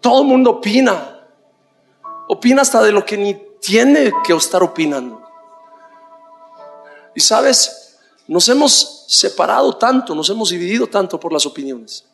Todo 0.00 0.22
el 0.22 0.28
mundo 0.28 0.50
opina. 0.50 1.26
Opina 2.28 2.62
hasta 2.62 2.80
de 2.80 2.92
lo 2.92 3.04
que 3.04 3.16
ni 3.16 3.34
tiene 3.60 4.12
que 4.24 4.32
estar 4.32 4.62
opinando. 4.62 5.20
Y 7.16 7.20
sabes, 7.20 7.98
nos 8.28 8.48
hemos 8.48 9.06
separado 9.08 9.76
tanto, 9.76 10.14
nos 10.14 10.30
hemos 10.30 10.50
dividido 10.50 10.86
tanto 10.86 11.18
por 11.18 11.32
las 11.32 11.44
opiniones. 11.44 12.04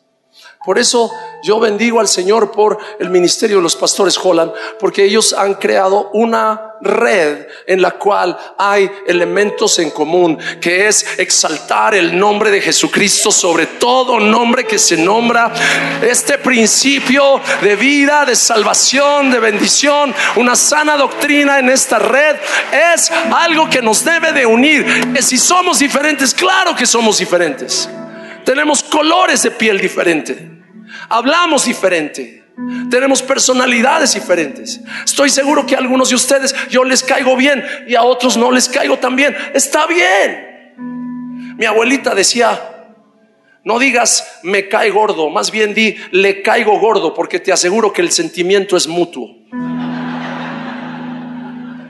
Por 0.63 0.77
eso 0.77 1.11
yo 1.41 1.59
bendigo 1.59 1.99
al 1.99 2.07
Señor 2.07 2.51
por 2.51 2.77
el 2.99 3.09
ministerio 3.09 3.57
de 3.57 3.63
los 3.63 3.75
pastores 3.75 4.19
Holland, 4.21 4.51
porque 4.79 5.05
ellos 5.05 5.33
han 5.33 5.53
creado 5.55 6.09
una 6.13 6.75
red 6.81 7.47
en 7.65 7.81
la 7.81 7.91
cual 7.91 8.37
hay 8.57 8.89
elementos 9.07 9.79
en 9.79 9.89
común, 9.91 10.37
que 10.59 10.87
es 10.87 11.17
exaltar 11.17 11.95
el 11.95 12.17
nombre 12.17 12.51
de 12.51 12.61
Jesucristo 12.61 13.31
sobre 13.31 13.65
todo 13.65 14.19
nombre 14.19 14.65
que 14.65 14.77
se 14.77 14.97
nombra. 14.97 15.51
Este 16.01 16.37
principio 16.37 17.41
de 17.61 17.75
vida, 17.75 18.25
de 18.25 18.35
salvación, 18.35 19.31
de 19.31 19.39
bendición, 19.39 20.13
una 20.35 20.55
sana 20.55 20.97
doctrina 20.97 21.59
en 21.59 21.69
esta 21.69 21.99
red 21.99 22.35
es 22.93 23.11
algo 23.33 23.69
que 23.69 23.81
nos 23.81 24.03
debe 24.03 24.33
de 24.33 24.45
unir. 24.45 24.85
Si 25.21 25.37
somos 25.37 25.79
diferentes, 25.79 26.33
claro 26.33 26.75
que 26.75 26.85
somos 26.85 27.17
diferentes. 27.17 27.89
Tenemos 28.49 28.81
colores 28.81 29.43
de 29.43 29.51
piel 29.51 29.79
diferentes. 29.79 30.35
Hablamos 31.07 31.65
diferente. 31.65 32.45
Tenemos 32.89 33.21
personalidades 33.21 34.15
diferentes. 34.15 34.81
Estoy 35.05 35.29
seguro 35.29 35.67
que 35.67 35.75
a 35.75 35.77
algunos 35.77 36.09
de 36.09 36.15
ustedes 36.15 36.55
yo 36.67 36.83
les 36.83 37.03
caigo 37.03 37.35
bien 37.35 37.63
y 37.87 37.93
a 37.93 38.01
otros 38.01 38.37
no 38.37 38.49
les 38.49 38.67
caigo 38.67 38.97
tan 38.97 39.15
bien. 39.15 39.35
Está 39.53 39.85
bien. 39.85 40.73
Mi 41.59 41.65
abuelita 41.65 42.15
decía, 42.15 42.59
no 43.63 43.77
digas 43.77 44.39
me 44.41 44.67
cae 44.67 44.89
gordo, 44.89 45.29
más 45.29 45.51
bien 45.51 45.75
di 45.75 45.95
le 46.09 46.41
caigo 46.41 46.79
gordo 46.79 47.13
porque 47.13 47.39
te 47.39 47.51
aseguro 47.51 47.93
que 47.93 48.01
el 48.01 48.11
sentimiento 48.11 48.75
es 48.75 48.87
mutuo. 48.87 49.27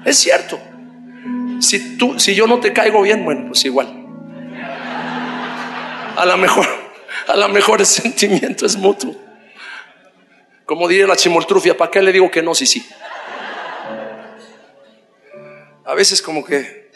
Es 0.04 0.18
cierto. 0.18 0.60
Si 1.62 1.96
tú 1.96 2.20
si 2.20 2.36
yo 2.36 2.48
no 2.48 2.60
te 2.60 2.74
caigo 2.74 3.02
bien, 3.02 3.24
bueno, 3.24 3.46
pues 3.48 3.64
igual 3.64 3.99
a 6.20 6.26
lo 6.26 6.38
mejor, 6.38 6.68
a 7.28 7.38
lo 7.38 7.48
mejor 7.48 7.80
el 7.80 7.86
sentimiento 7.86 8.66
es 8.66 8.76
mutuo. 8.76 9.16
Como 10.66 10.88
diría 10.88 11.08
la 11.08 11.16
chimoltrufia, 11.16 11.78
¿para 11.78 11.90
qué 11.90 12.02
le 12.02 12.12
digo 12.12 12.30
que 12.30 12.44
no? 12.44 12.54
Sí, 12.54 12.66
sí. 12.66 12.86
A 15.86 15.94
veces 15.96 16.22
como 16.22 16.44
que 16.44 16.92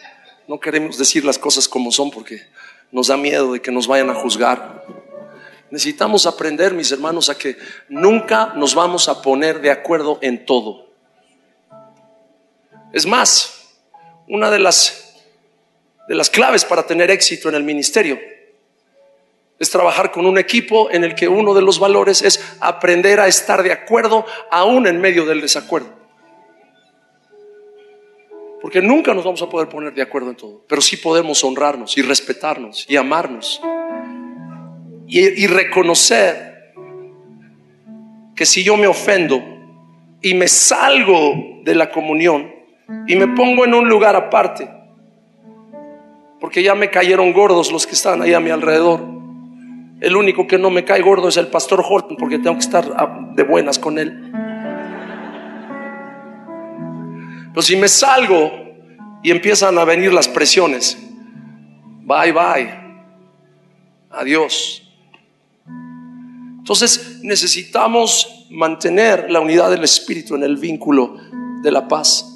no 0.47 0.59
queremos 0.59 0.97
decir 0.97 1.23
las 1.23 1.39
cosas 1.39 1.69
como 1.69 1.91
son 1.91 2.11
porque 2.11 2.45
nos 2.91 3.07
da 3.07 3.17
miedo 3.17 3.53
de 3.53 3.61
que 3.61 3.71
nos 3.71 3.87
vayan 3.87 4.09
a 4.09 4.13
juzgar. 4.13 4.85
Necesitamos 5.71 6.27
aprender, 6.27 6.73
mis 6.73 6.91
hermanos, 6.91 7.29
a 7.29 7.37
que 7.37 7.57
nunca 7.87 8.53
nos 8.55 8.75
vamos 8.75 9.07
a 9.07 9.21
poner 9.21 9.61
de 9.61 9.71
acuerdo 9.71 10.19
en 10.21 10.45
todo. 10.45 10.89
Es 12.91 13.07
más, 13.07 13.71
una 14.27 14.51
de 14.51 14.59
las, 14.59 15.15
de 16.09 16.13
las 16.13 16.29
claves 16.29 16.65
para 16.65 16.85
tener 16.85 17.09
éxito 17.09 17.47
en 17.49 17.55
el 17.55 17.63
ministerio 17.63 18.19
es 19.63 19.71
trabajar 19.71 20.11
con 20.11 20.25
un 20.25 20.37
equipo 20.37 20.91
en 20.91 21.03
el 21.03 21.15
que 21.15 21.27
uno 21.27 21.53
de 21.53 21.61
los 21.61 21.79
valores 21.79 22.21
es 22.21 22.55
aprender 22.59 23.19
a 23.19 23.27
estar 23.27 23.63
de 23.63 23.71
acuerdo 23.71 24.25
aún 24.51 24.85
en 24.85 25.01
medio 25.01 25.25
del 25.25 25.41
desacuerdo. 25.41 25.89
Porque 28.61 28.81
nunca 28.81 29.13
nos 29.13 29.25
vamos 29.25 29.41
a 29.41 29.49
poder 29.49 29.67
poner 29.67 29.93
de 29.93 30.01
acuerdo 30.01 30.29
en 30.29 30.37
todo, 30.37 30.63
pero 30.67 30.81
sí 30.81 30.95
podemos 30.95 31.43
honrarnos 31.43 31.97
y 31.97 32.01
respetarnos 32.01 32.85
y 32.87 32.95
amarnos 32.95 33.59
y, 35.07 35.47
reconocer 35.47 36.73
que 38.35 38.45
si 38.45 38.63
yo 38.63 38.77
me 38.77 38.87
ofendo 38.87 39.43
y 40.21 40.33
me 40.33 40.47
salgo 40.47 41.61
de 41.63 41.75
la 41.75 41.91
comunión 41.91 42.51
y 43.05 43.15
me 43.15 43.27
pongo 43.27 43.65
en 43.65 43.73
un 43.73 43.87
lugar 43.87 44.15
aparte, 44.15 44.67
porque 46.39 46.63
ya 46.63 46.73
me 46.73 46.89
cayeron 46.89 47.31
gordos 47.31 47.71
los 47.71 47.85
que 47.85 47.93
están 47.93 48.21
ahí 48.21 48.33
a 48.33 48.39
mi 48.39 48.49
alrededor, 48.49 49.12
el 50.03 50.17
único 50.17 50.45
que 50.45 50.57
no 50.57 50.69
me 50.69 50.83
cae 50.83 51.01
gordo 51.01 51.29
es 51.29 51.37
el 51.37 51.47
pastor 51.47 51.81
Holton 51.87 52.17
porque 52.17 52.37
tengo 52.37 52.57
que 52.57 52.65
estar 52.65 52.85
de 53.35 53.43
buenas 53.43 53.79
con 53.79 53.97
él. 53.97 54.31
Pero 57.53 57.61
si 57.61 57.77
me 57.77 57.87
salgo 57.87 58.51
y 59.23 59.31
empiezan 59.31 59.77
a 59.77 59.85
venir 59.85 60.11
las 60.11 60.27
presiones, 60.27 60.97
bye 62.01 62.33
bye, 62.33 62.69
adiós. 64.09 64.91
Entonces 65.67 67.21
necesitamos 67.23 68.47
mantener 68.51 69.31
la 69.31 69.39
unidad 69.39 69.69
del 69.69 69.85
Espíritu 69.85 70.35
en 70.35 70.43
el 70.43 70.57
vínculo 70.57 71.15
de 71.61 71.71
la 71.71 71.87
paz. 71.87 72.29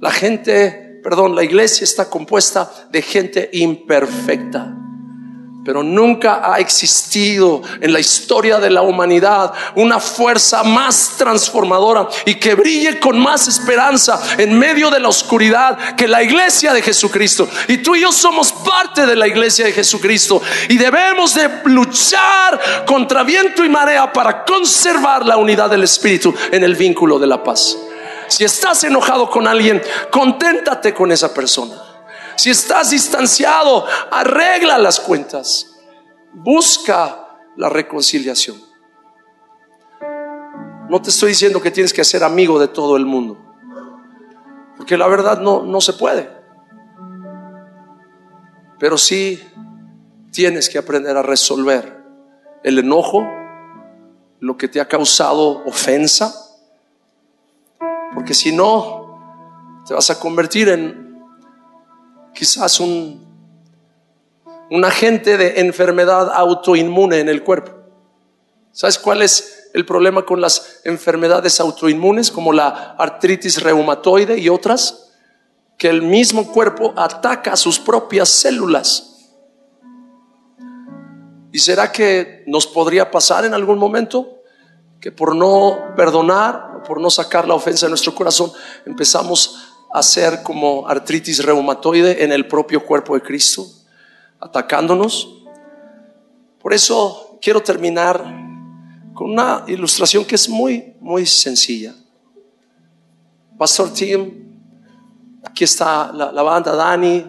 La 0.00 0.10
gente, 0.10 1.00
perdón, 1.04 1.36
la 1.36 1.44
iglesia 1.44 1.84
está 1.84 2.10
compuesta 2.10 2.68
de 2.90 3.00
gente 3.00 3.48
imperfecta 3.52 4.76
pero 5.66 5.82
nunca 5.82 6.40
ha 6.44 6.60
existido 6.60 7.60
en 7.80 7.92
la 7.92 7.98
historia 7.98 8.60
de 8.60 8.70
la 8.70 8.82
humanidad 8.82 9.52
una 9.74 9.98
fuerza 9.98 10.62
más 10.62 11.14
transformadora 11.18 12.06
y 12.24 12.36
que 12.36 12.54
brille 12.54 13.00
con 13.00 13.18
más 13.18 13.48
esperanza 13.48 14.22
en 14.38 14.56
medio 14.56 14.90
de 14.90 15.00
la 15.00 15.08
oscuridad 15.08 15.96
que 15.96 16.06
la 16.06 16.22
iglesia 16.22 16.72
de 16.72 16.82
Jesucristo. 16.82 17.48
Y 17.66 17.78
tú 17.78 17.96
y 17.96 18.02
yo 18.02 18.12
somos 18.12 18.52
parte 18.52 19.06
de 19.06 19.16
la 19.16 19.26
iglesia 19.26 19.66
de 19.66 19.72
Jesucristo 19.72 20.40
y 20.68 20.78
debemos 20.78 21.34
de 21.34 21.50
luchar 21.64 22.84
contra 22.86 23.24
viento 23.24 23.64
y 23.64 23.68
marea 23.68 24.12
para 24.12 24.44
conservar 24.44 25.26
la 25.26 25.36
unidad 25.36 25.68
del 25.68 25.82
Espíritu 25.82 26.32
en 26.52 26.62
el 26.62 26.76
vínculo 26.76 27.18
de 27.18 27.26
la 27.26 27.42
paz. 27.42 27.76
Si 28.28 28.44
estás 28.44 28.84
enojado 28.84 29.28
con 29.28 29.48
alguien, 29.48 29.82
conténtate 30.12 30.94
con 30.94 31.10
esa 31.10 31.34
persona. 31.34 31.85
Si 32.36 32.50
estás 32.50 32.90
distanciado, 32.90 33.84
arregla 34.10 34.78
las 34.78 35.00
cuentas. 35.00 35.74
Busca 36.32 37.38
la 37.56 37.68
reconciliación. 37.68 38.56
No 40.88 41.02
te 41.02 41.10
estoy 41.10 41.30
diciendo 41.30 41.60
que 41.60 41.70
tienes 41.70 41.92
que 41.92 42.04
ser 42.04 42.22
amigo 42.22 42.58
de 42.60 42.68
todo 42.68 42.96
el 42.96 43.06
mundo. 43.06 43.38
Porque 44.76 44.96
la 44.96 45.08
verdad 45.08 45.40
no, 45.40 45.62
no 45.62 45.80
se 45.80 45.94
puede. 45.94 46.30
Pero 48.78 48.98
sí 48.98 49.42
tienes 50.30 50.68
que 50.68 50.78
aprender 50.78 51.16
a 51.16 51.22
resolver 51.22 52.04
el 52.62 52.78
enojo, 52.78 53.26
lo 54.40 54.56
que 54.58 54.68
te 54.68 54.80
ha 54.80 54.86
causado 54.86 55.64
ofensa. 55.64 56.34
Porque 58.14 58.34
si 58.34 58.52
no, 58.52 59.82
te 59.86 59.94
vas 59.94 60.10
a 60.10 60.20
convertir 60.20 60.68
en 60.68 61.05
quizás 62.36 62.78
un, 62.78 63.26
un 64.70 64.84
agente 64.84 65.36
de 65.36 65.60
enfermedad 65.60 66.30
autoinmune 66.32 67.18
en 67.18 67.28
el 67.28 67.42
cuerpo. 67.42 67.72
¿Sabes 68.70 68.98
cuál 68.98 69.22
es 69.22 69.70
el 69.72 69.86
problema 69.86 70.24
con 70.24 70.40
las 70.40 70.80
enfermedades 70.84 71.58
autoinmunes 71.60 72.30
como 72.30 72.52
la 72.52 72.94
artritis 72.98 73.62
reumatoide 73.62 74.38
y 74.38 74.48
otras? 74.50 75.14
Que 75.78 75.88
el 75.88 76.02
mismo 76.02 76.52
cuerpo 76.52 76.92
ataca 76.96 77.54
a 77.54 77.56
sus 77.56 77.78
propias 77.78 78.28
células. 78.28 79.14
¿Y 81.52 81.58
será 81.58 81.90
que 81.90 82.44
nos 82.46 82.66
podría 82.66 83.10
pasar 83.10 83.46
en 83.46 83.54
algún 83.54 83.78
momento 83.78 84.42
que 85.00 85.10
por 85.10 85.34
no 85.34 85.94
perdonar, 85.96 86.82
por 86.86 87.00
no 87.00 87.10
sacar 87.10 87.48
la 87.48 87.54
ofensa 87.54 87.86
de 87.86 87.90
nuestro 87.90 88.14
corazón, 88.14 88.52
empezamos 88.84 89.65
hacer 89.92 90.42
como 90.42 90.88
artritis 90.88 91.44
reumatoide 91.44 92.24
en 92.24 92.32
el 92.32 92.46
propio 92.46 92.84
cuerpo 92.84 93.14
de 93.14 93.22
Cristo, 93.22 93.66
atacándonos. 94.40 95.42
Por 96.60 96.72
eso 96.72 97.38
quiero 97.40 97.62
terminar 97.62 98.22
con 99.14 99.30
una 99.30 99.64
ilustración 99.66 100.24
que 100.24 100.34
es 100.34 100.48
muy, 100.48 100.94
muy 101.00 101.24
sencilla. 101.26 101.94
Pastor 103.56 103.92
Tim, 103.92 104.30
aquí 105.42 105.64
está 105.64 106.12
la, 106.12 106.42
banda 106.42 106.74
Dani, 106.76 107.24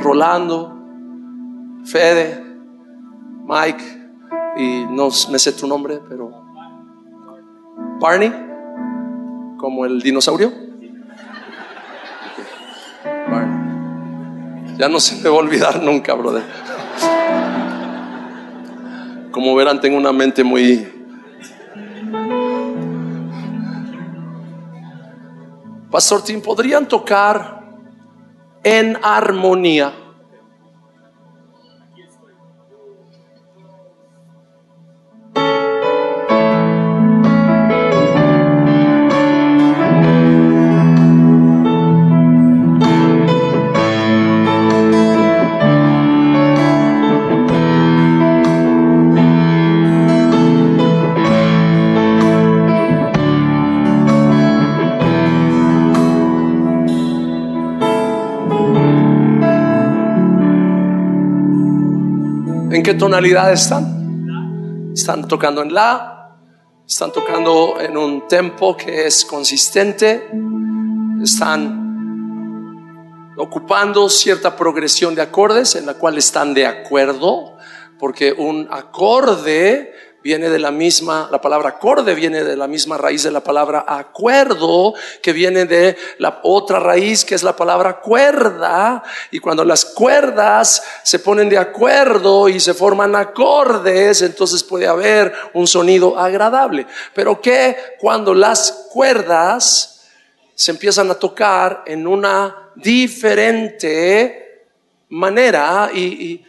Rolando, 0.00 0.76
Fede, 1.86 2.44
Mike, 3.44 3.84
y 4.58 4.84
no 4.90 5.08
me 5.30 5.38
sé 5.38 5.52
tu 5.52 5.66
nombre, 5.66 6.00
pero 6.08 6.30
Barney, 7.98 8.32
como 9.56 9.86
el 9.86 10.02
dinosaurio. 10.02 10.65
Ya 14.78 14.88
no 14.88 15.00
se 15.00 15.16
me 15.16 15.28
va 15.28 15.36
a 15.36 15.38
olvidar 15.38 15.82
nunca, 15.82 16.14
brother. 16.14 16.44
Como 19.30 19.54
verán, 19.54 19.80
tengo 19.80 19.96
una 19.96 20.12
mente 20.12 20.44
muy... 20.44 20.92
Pastor 25.90 26.22
Tim, 26.22 26.42
¿podrían 26.42 26.86
tocar 26.88 27.64
en 28.62 28.98
armonía? 29.02 30.05
Qué 62.86 62.94
tonalidad 62.94 63.52
están? 63.52 64.92
Están 64.94 65.26
tocando 65.26 65.60
en 65.60 65.74
la, 65.74 66.36
están 66.86 67.10
tocando 67.10 67.80
en 67.80 67.96
un 67.96 68.28
tempo 68.28 68.76
que 68.76 69.08
es 69.08 69.24
consistente, 69.24 70.30
están 71.20 71.74
ocupando 73.36 74.08
cierta 74.08 74.54
progresión 74.54 75.16
de 75.16 75.22
acordes 75.22 75.74
en 75.74 75.84
la 75.84 75.94
cual 75.94 76.16
están 76.16 76.54
de 76.54 76.64
acuerdo, 76.64 77.56
porque 77.98 78.32
un 78.32 78.68
acorde 78.70 79.92
viene 80.26 80.50
de 80.50 80.58
la 80.58 80.72
misma, 80.72 81.28
la 81.30 81.40
palabra 81.40 81.68
acorde 81.68 82.12
viene 82.12 82.42
de 82.42 82.56
la 82.56 82.66
misma 82.66 82.98
raíz 82.98 83.22
de 83.22 83.30
la 83.30 83.44
palabra 83.44 83.84
acuerdo, 83.86 84.92
que 85.22 85.32
viene 85.32 85.66
de 85.66 85.96
la 86.18 86.40
otra 86.42 86.80
raíz 86.80 87.24
que 87.24 87.36
es 87.36 87.44
la 87.44 87.54
palabra 87.54 88.00
cuerda. 88.00 89.04
Y 89.30 89.38
cuando 89.38 89.64
las 89.64 89.84
cuerdas 89.84 90.82
se 91.04 91.20
ponen 91.20 91.48
de 91.48 91.58
acuerdo 91.58 92.48
y 92.48 92.58
se 92.58 92.74
forman 92.74 93.14
acordes, 93.14 94.20
entonces 94.22 94.64
puede 94.64 94.88
haber 94.88 95.32
un 95.54 95.68
sonido 95.68 96.18
agradable. 96.18 96.88
Pero 97.14 97.40
que 97.40 97.76
cuando 98.00 98.34
las 98.34 98.88
cuerdas 98.90 100.08
se 100.56 100.72
empiezan 100.72 101.08
a 101.08 101.14
tocar 101.14 101.84
en 101.86 102.04
una 102.04 102.72
diferente 102.74 104.64
manera 105.08 105.88
y, 105.94 106.00
y 106.00 106.46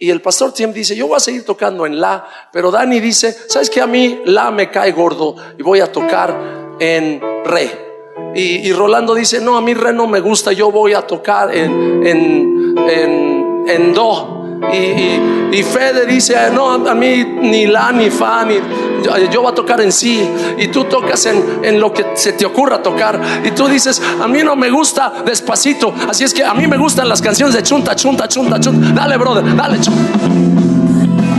el 0.00 0.20
pastor 0.20 0.52
Tim 0.52 0.72
dice, 0.72 0.94
yo 0.94 1.08
voy 1.08 1.16
a 1.16 1.20
seguir 1.20 1.44
tocando 1.44 1.84
en 1.84 2.00
la, 2.00 2.26
pero 2.52 2.70
Dani 2.70 3.00
dice, 3.00 3.36
¿sabes 3.48 3.68
que 3.68 3.80
a 3.80 3.86
mí 3.86 4.20
la 4.24 4.50
me 4.50 4.70
cae 4.70 4.92
gordo 4.92 5.34
y 5.58 5.62
voy 5.62 5.80
a 5.80 5.90
tocar 5.90 6.76
en 6.78 7.20
re? 7.44 7.88
Y, 8.34 8.72
Rolando 8.72 9.14
dice, 9.14 9.40
no, 9.40 9.56
a 9.56 9.60
mí 9.60 9.74
re 9.74 9.92
no 9.92 10.06
me 10.06 10.20
gusta, 10.20 10.52
yo 10.52 10.70
voy 10.70 10.92
a 10.92 11.02
tocar 11.06 11.52
en, 11.54 12.06
en, 12.06 12.74
en, 12.88 13.64
en 13.66 13.94
do. 13.94 14.37
Y, 14.72 15.62
Fede 15.62 16.06
dice, 16.06 16.36
no, 16.52 16.72
a 16.72 16.94
mí 16.94 17.24
ni 17.24 17.66
la 17.66 17.90
ni 17.92 18.10
fa, 18.10 18.44
ni, 18.44 18.54
yo, 19.32 19.42
voy 19.42 19.52
a 19.52 19.54
tocar 19.54 19.80
en 19.80 19.92
sí. 19.92 20.28
Y 20.58 20.68
tú 20.68 20.84
tocas 20.84 21.24
en, 21.26 21.60
en, 21.62 21.80
lo 21.80 21.92
que 21.92 22.06
se 22.14 22.32
te 22.32 22.44
ocurra 22.44 22.82
tocar. 22.82 23.20
Y 23.44 23.52
tú 23.52 23.66
dices, 23.68 24.02
a 24.20 24.28
mí 24.28 24.42
no 24.42 24.56
me 24.56 24.70
gusta 24.70 25.12
despacito. 25.24 25.94
Así 26.08 26.24
es 26.24 26.34
que 26.34 26.44
a 26.44 26.54
mí 26.54 26.66
me 26.66 26.76
gustan 26.76 27.08
las 27.08 27.22
canciones 27.22 27.54
de 27.54 27.62
chunta, 27.62 27.94
chunta, 27.94 28.28
chunta, 28.28 28.60
chunta. 28.60 28.92
Dale, 28.92 29.16
brother, 29.16 29.56
dale, 29.56 29.80
chunta. 29.80 30.02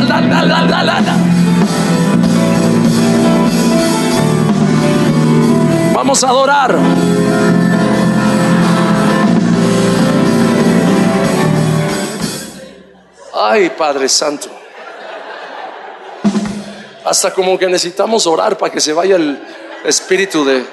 Dale, 0.07 0.27
dale, 0.27 0.49
dale, 0.49 0.71
dale, 0.71 0.91
dale. 0.91 1.39
Vamos 5.93 6.23
a 6.23 6.29
adorar. 6.29 7.18
Ay, 13.33 13.69
Padre 13.69 14.09
Santo. 14.09 14.49
Hasta 17.03 17.33
como 17.33 17.57
que 17.57 17.67
necesitamos 17.67 18.27
orar 18.27 18.57
para 18.57 18.71
que 18.71 18.81
se 18.81 18.93
vaya 18.93 19.15
el 19.15 19.39
espíritu 19.83 20.43
de, 20.45 20.65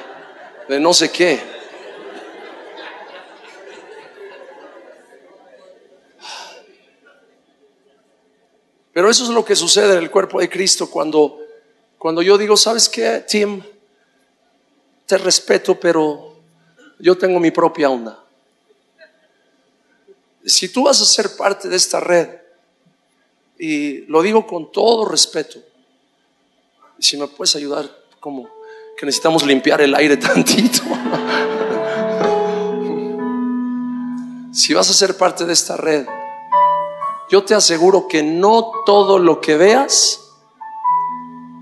no 0.81 0.93
sé 0.93 1.11
qué. 1.11 1.41
Pero 8.93 9.11
eso 9.11 9.25
es 9.25 9.31
lo 9.31 9.45
que 9.45 9.55
sucede 9.55 9.93
en 9.93 9.99
el 9.99 10.11
cuerpo 10.11 10.41
de 10.41 10.49
Cristo 10.49 10.91
cuando, 10.91 11.39
cuando 11.99 12.23
yo 12.23 12.39
digo, 12.39 12.57
¿sabes 12.57 12.89
qué, 12.89 13.25
Tim? 13.29 13.63
Te 15.05 15.19
respeto, 15.19 15.79
pero 15.79 16.39
yo 16.99 17.17
tengo 17.19 17.39
mi 17.39 17.51
propia 17.51 17.91
onda. 17.91 18.25
Si 20.45 20.71
tú 20.71 20.85
vas 20.85 21.01
a 21.03 21.05
ser 21.05 21.37
parte 21.37 21.69
de 21.69 21.77
esta 21.77 22.01
red, 22.01 22.46
y 23.59 24.01
lo 24.07 24.23
digo 24.23 24.47
con 24.47 24.71
todo 24.71 25.05
respeto. 25.07 25.59
Y 26.99 27.03
si 27.03 27.17
me 27.17 27.27
puedes 27.27 27.57
ayudar, 27.57 27.91
como 28.21 28.49
que 28.97 29.07
necesitamos 29.07 29.45
limpiar 29.45 29.81
el 29.81 29.95
aire 29.95 30.17
tantito. 30.19 30.83
si 34.53 34.75
vas 34.75 34.89
a 34.91 34.95
ser 34.95 35.17
parte 35.17 35.45
de 35.45 35.53
esta 35.53 35.77
red, 35.77 36.07
yo 37.31 37.45
te 37.45 37.55
aseguro 37.55 38.09
que 38.09 38.23
no 38.23 38.71
todo 38.85 39.19
lo 39.19 39.41
que 39.41 39.57
veas 39.57 40.21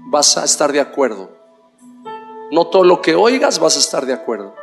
vas 0.07 0.37
a 0.37 0.45
estar 0.45 0.73
de 0.73 0.81
acuerdo. 0.81 1.31
No 2.51 2.69
todo 2.69 2.85
lo 2.85 3.01
que 3.01 3.15
oigas 3.15 3.59
vas 3.59 3.77
a 3.77 3.81
estar 3.81 4.07
de 4.07 4.13
acuerdo. 4.13 4.55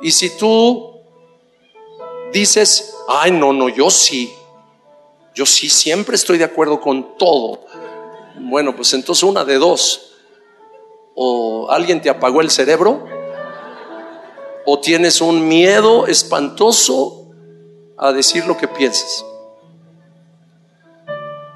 Y 0.00 0.12
si 0.12 0.30
tú 0.38 1.02
dices, 2.32 2.96
ay, 3.08 3.32
no, 3.32 3.52
no, 3.52 3.68
yo 3.68 3.90
sí, 3.90 4.32
yo 5.34 5.46
sí 5.46 5.68
siempre 5.68 6.16
estoy 6.16 6.38
de 6.38 6.44
acuerdo 6.44 6.80
con 6.80 7.16
todo. 7.16 7.64
Bueno, 8.38 8.74
pues 8.74 8.92
entonces 8.94 9.22
una 9.22 9.44
de 9.44 9.56
dos. 9.56 10.12
O 11.14 11.70
alguien 11.70 12.00
te 12.00 12.10
apagó 12.10 12.40
el 12.40 12.50
cerebro, 12.50 13.04
o 14.64 14.80
tienes 14.80 15.20
un 15.20 15.48
miedo 15.48 16.06
espantoso 16.06 17.30
a 17.98 18.12
decir 18.12 18.46
lo 18.46 18.56
que 18.56 18.68
piensas. 18.68 19.24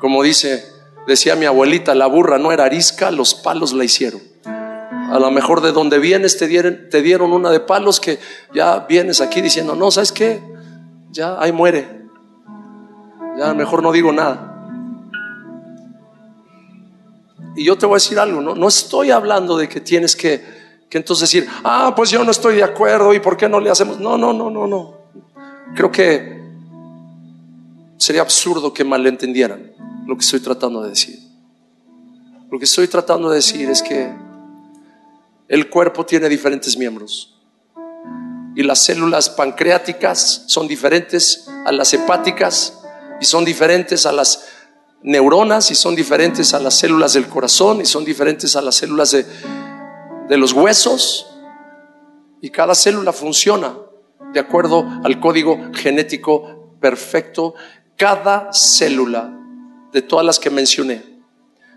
Como 0.01 0.23
dice, 0.23 0.65
decía 1.07 1.35
mi 1.37 1.47
abuelita, 1.47 1.95
la 1.95 2.07
burra 2.07 2.39
no 2.39 2.53
era 2.53 2.65
arisca, 2.65 3.11
los 3.11 3.35
palos 3.35 3.73
la 3.73 3.85
hicieron. 3.85 4.21
A 4.45 5.19
lo 5.19 5.31
mejor 5.31 5.61
de 5.61 5.73
donde 5.73 5.99
vienes 5.99 6.37
te 6.37 6.47
dieron, 6.47 6.89
te 6.91 7.01
dieron 7.01 7.33
una 7.33 7.51
de 7.51 7.61
palos 7.61 8.01
que 8.01 8.19
ya 8.53 8.81
vienes 8.81 9.21
aquí 9.21 9.41
diciendo, 9.41 9.75
no, 9.75 9.91
¿sabes 9.91 10.13
qué? 10.13 10.43
Ya 11.11 11.41
ahí 11.41 11.53
muere. 11.53 12.04
Ya 13.37 13.53
mejor 13.55 13.83
no 13.83 13.93
digo 13.93 14.13
nada. 14.13 14.51
Y 17.57 17.65
yo 17.65 17.79
te 17.79 17.87
voy 17.87 17.95
a 17.95 17.97
decir 17.97 18.19
algo, 18.19 18.41
no, 18.41 18.55
no 18.55 18.69
estoy 18.69 19.11
hablando 19.11 19.57
de 19.57 19.69
que 19.69 19.81
tienes 19.81 20.17
que, 20.17 20.45
que 20.89 20.99
entonces 20.99 21.31
decir, 21.31 21.49
ah, 21.63 21.93
pues 21.97 22.11
yo 22.11 22.25
no 22.25 22.31
estoy 22.31 22.57
de 22.57 22.65
acuerdo 22.65 23.15
y 23.15 23.21
por 23.21 23.37
qué 23.37 23.49
no 23.49 23.61
le 23.61 23.71
hacemos. 23.71 24.01
No, 24.01 24.19
no, 24.19 24.33
no, 24.33 24.51
no, 24.51 24.67
no. 24.67 24.95
Creo 25.75 25.91
que 25.91 26.43
sería 27.97 28.23
absurdo 28.23 28.73
que 28.73 28.85
malentendieran 28.85 29.73
lo 30.07 30.17
que 30.17 30.25
estoy 30.25 30.41
tratando 30.41 30.83
de 30.83 30.91
decir. 30.91 31.19
Lo 32.51 32.59
que 32.59 32.65
estoy 32.65 32.89
tratando 32.89 33.31
de 33.31 33.37
decir 33.37 33.69
es 33.71 33.83
que 33.83 34.13
el 35.49 35.69
cuerpo 35.69 36.05
tiene 36.07 36.29
diferentes 36.29 36.77
miembros 36.77 37.35
y 38.57 38.63
las 38.63 38.81
células 38.81 39.31
pancreáticas 39.31 40.45
son 40.47 40.69
diferentes 40.69 41.49
a 41.67 41.73
las 41.73 41.93
hepáticas 41.93 42.84
y 43.21 43.25
son 43.25 43.45
diferentes 43.45 44.07
a 44.07 44.13
las 44.13 44.49
neuronas 45.03 45.71
y 45.71 45.75
son 45.75 45.95
diferentes 45.95 46.55
a 46.55 46.61
las 46.61 46.75
células 46.75 47.13
del 47.13 47.29
corazón 47.29 47.81
y 47.81 47.85
son 47.85 48.05
diferentes 48.05 48.57
a 48.57 48.63
las 48.63 48.75
células 48.77 49.11
de, 49.13 49.27
de 50.29 50.37
los 50.37 50.53
huesos. 50.53 51.27
Y 52.41 52.51
cada 52.51 52.75
célula 52.75 53.13
funciona 53.13 53.77
de 54.33 54.41
acuerdo 54.41 54.87
al 55.05 55.21
código 55.21 55.59
genético 55.75 56.77
perfecto. 56.81 57.55
Cada 57.97 58.53
célula 58.53 59.39
de 59.93 60.03
todas 60.03 60.27
las 60.27 60.39
que 60.39 60.51
mencioné 60.51 61.03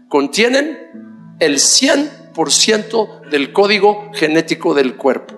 contienen 0.09 1.35
el 1.39 1.55
100% 1.57 3.29
del 3.29 3.53
código 3.53 4.09
genético 4.13 4.73
del 4.73 4.95
cuerpo. 4.97 5.35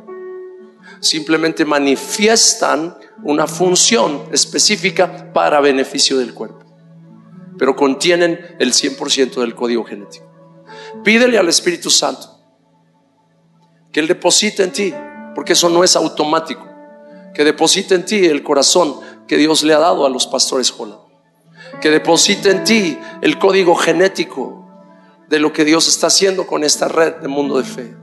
Simplemente 0.99 1.65
manifiestan 1.65 2.95
una 3.23 3.47
función 3.47 4.23
específica 4.31 5.31
para 5.33 5.59
beneficio 5.59 6.17
del 6.17 6.33
cuerpo, 6.33 6.65
pero 7.57 7.75
contienen 7.75 8.39
el 8.59 8.73
100% 8.73 9.41
del 9.41 9.55
código 9.55 9.83
genético. 9.83 10.25
Pídele 11.03 11.37
al 11.37 11.49
Espíritu 11.49 11.89
Santo 11.89 12.37
que 13.91 13.99
Él 13.99 14.07
deposite 14.07 14.63
en 14.63 14.71
ti, 14.71 14.93
porque 15.35 15.53
eso 15.53 15.69
no 15.69 15.83
es 15.83 15.95
automático, 15.95 16.67
que 17.33 17.43
deposite 17.43 17.95
en 17.95 18.05
ti 18.05 18.25
el 18.25 18.43
corazón 18.43 18.99
que 19.27 19.37
Dios 19.37 19.63
le 19.63 19.73
ha 19.73 19.79
dado 19.79 20.05
a 20.05 20.09
los 20.09 20.27
pastores 20.27 20.71
que 21.81 21.89
deposite 21.89 22.51
en 22.51 22.63
ti 22.63 22.99
el 23.21 23.39
código 23.39 23.75
genético 23.75 24.67
de 25.27 25.39
lo 25.39 25.53
que 25.53 25.65
Dios 25.65 25.87
está 25.87 26.07
haciendo 26.07 26.47
con 26.47 26.63
esta 26.63 26.87
red 26.87 27.15
de 27.17 27.27
mundo 27.27 27.57
de 27.57 27.63
fe. 27.63 27.95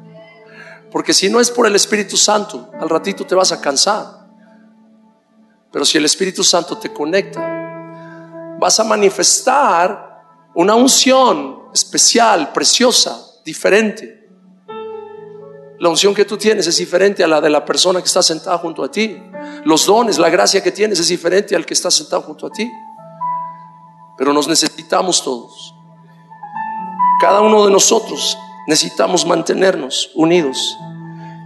Porque 0.90 1.12
si 1.12 1.28
no 1.28 1.40
es 1.40 1.50
por 1.50 1.66
el 1.66 1.74
Espíritu 1.74 2.16
Santo, 2.16 2.70
al 2.80 2.88
ratito 2.88 3.26
te 3.26 3.34
vas 3.34 3.52
a 3.52 3.60
cansar. 3.60 4.25
Pero 5.76 5.84
si 5.84 5.98
el 5.98 6.06
Espíritu 6.06 6.42
Santo 6.42 6.78
te 6.78 6.90
conecta, 6.90 8.56
vas 8.58 8.80
a 8.80 8.84
manifestar 8.84 10.22
una 10.54 10.74
unción 10.74 11.64
especial, 11.70 12.50
preciosa, 12.50 13.22
diferente. 13.44 14.26
La 15.78 15.90
unción 15.90 16.14
que 16.14 16.24
tú 16.24 16.38
tienes 16.38 16.66
es 16.66 16.78
diferente 16.78 17.22
a 17.22 17.28
la 17.28 17.42
de 17.42 17.50
la 17.50 17.62
persona 17.62 18.00
que 18.00 18.06
está 18.06 18.22
sentada 18.22 18.56
junto 18.56 18.82
a 18.82 18.90
ti. 18.90 19.22
Los 19.66 19.84
dones, 19.84 20.16
la 20.16 20.30
gracia 20.30 20.62
que 20.62 20.72
tienes 20.72 20.98
es 20.98 21.08
diferente 21.08 21.54
al 21.54 21.66
que 21.66 21.74
está 21.74 21.90
sentado 21.90 22.22
junto 22.22 22.46
a 22.46 22.50
ti. 22.50 22.72
Pero 24.16 24.32
nos 24.32 24.48
necesitamos 24.48 25.22
todos. 25.22 25.74
Cada 27.20 27.42
uno 27.42 27.66
de 27.66 27.70
nosotros 27.70 28.38
necesitamos 28.66 29.26
mantenernos 29.26 30.10
unidos. 30.14 30.74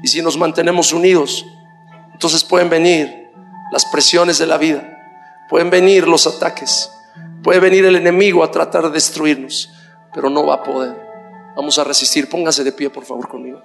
Y 0.05 0.07
si 0.07 0.22
nos 0.22 0.37
mantenemos 0.37 0.93
unidos, 0.93 1.45
entonces 2.12 2.45
pueden 2.45 2.70
venir 2.70 3.20
las 3.73 3.87
presiones 3.87 4.39
de 4.39 4.47
la 4.47 4.59
vida, 4.59 4.99
pueden 5.49 5.71
venir 5.71 6.07
los 6.09 6.27
ataques, 6.27 6.91
Puede 7.43 7.59
venir 7.59 7.87
el 7.87 7.97
enemigo 7.97 8.45
a 8.45 8.51
tratar 8.51 8.85
de 8.85 8.91
destruirnos, 8.91 9.71
pero 10.12 10.29
no 10.29 10.45
va 10.45 10.57
a 10.57 10.62
poder. 10.62 10.95
Vamos 11.57 11.79
a 11.79 11.85
resistir. 11.85 12.29
Póngase 12.29 12.64
de 12.64 12.73
pie, 12.73 12.91
por 12.91 13.05
favor, 13.05 13.29
conmigo. 13.29 13.62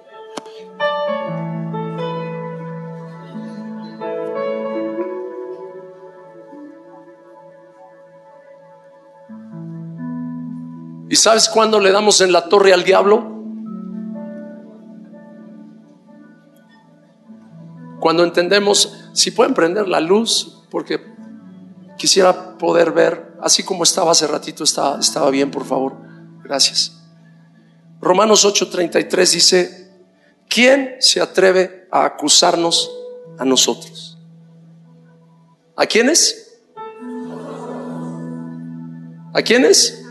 ¿Y 11.08 11.16
sabes 11.16 11.48
cuándo 11.48 11.78
le 11.78 11.92
damos 11.92 12.20
en 12.20 12.32
la 12.32 12.48
torre 12.48 12.72
al 12.72 12.82
diablo? 12.82 13.34
Cuando 18.00 18.24
entendemos, 18.24 19.05
si 19.16 19.30
pueden 19.30 19.54
prender 19.54 19.88
la 19.88 19.98
luz, 19.98 20.62
porque 20.70 21.00
quisiera 21.96 22.58
poder 22.58 22.92
ver, 22.92 23.32
así 23.40 23.62
como 23.62 23.82
estaba 23.82 24.10
hace 24.12 24.26
ratito, 24.26 24.62
estaba, 24.62 25.00
estaba 25.00 25.30
bien, 25.30 25.50
por 25.50 25.64
favor. 25.64 25.96
Gracias. 26.44 27.02
Romanos 27.98 28.44
8:33 28.44 29.32
dice, 29.32 29.90
¿quién 30.50 30.96
se 31.00 31.22
atreve 31.22 31.88
a 31.90 32.04
acusarnos 32.04 32.90
a 33.38 33.46
nosotros? 33.46 34.18
¿A 35.76 35.86
quiénes? 35.86 36.60
¿A 39.32 39.40
quiénes? 39.42 40.04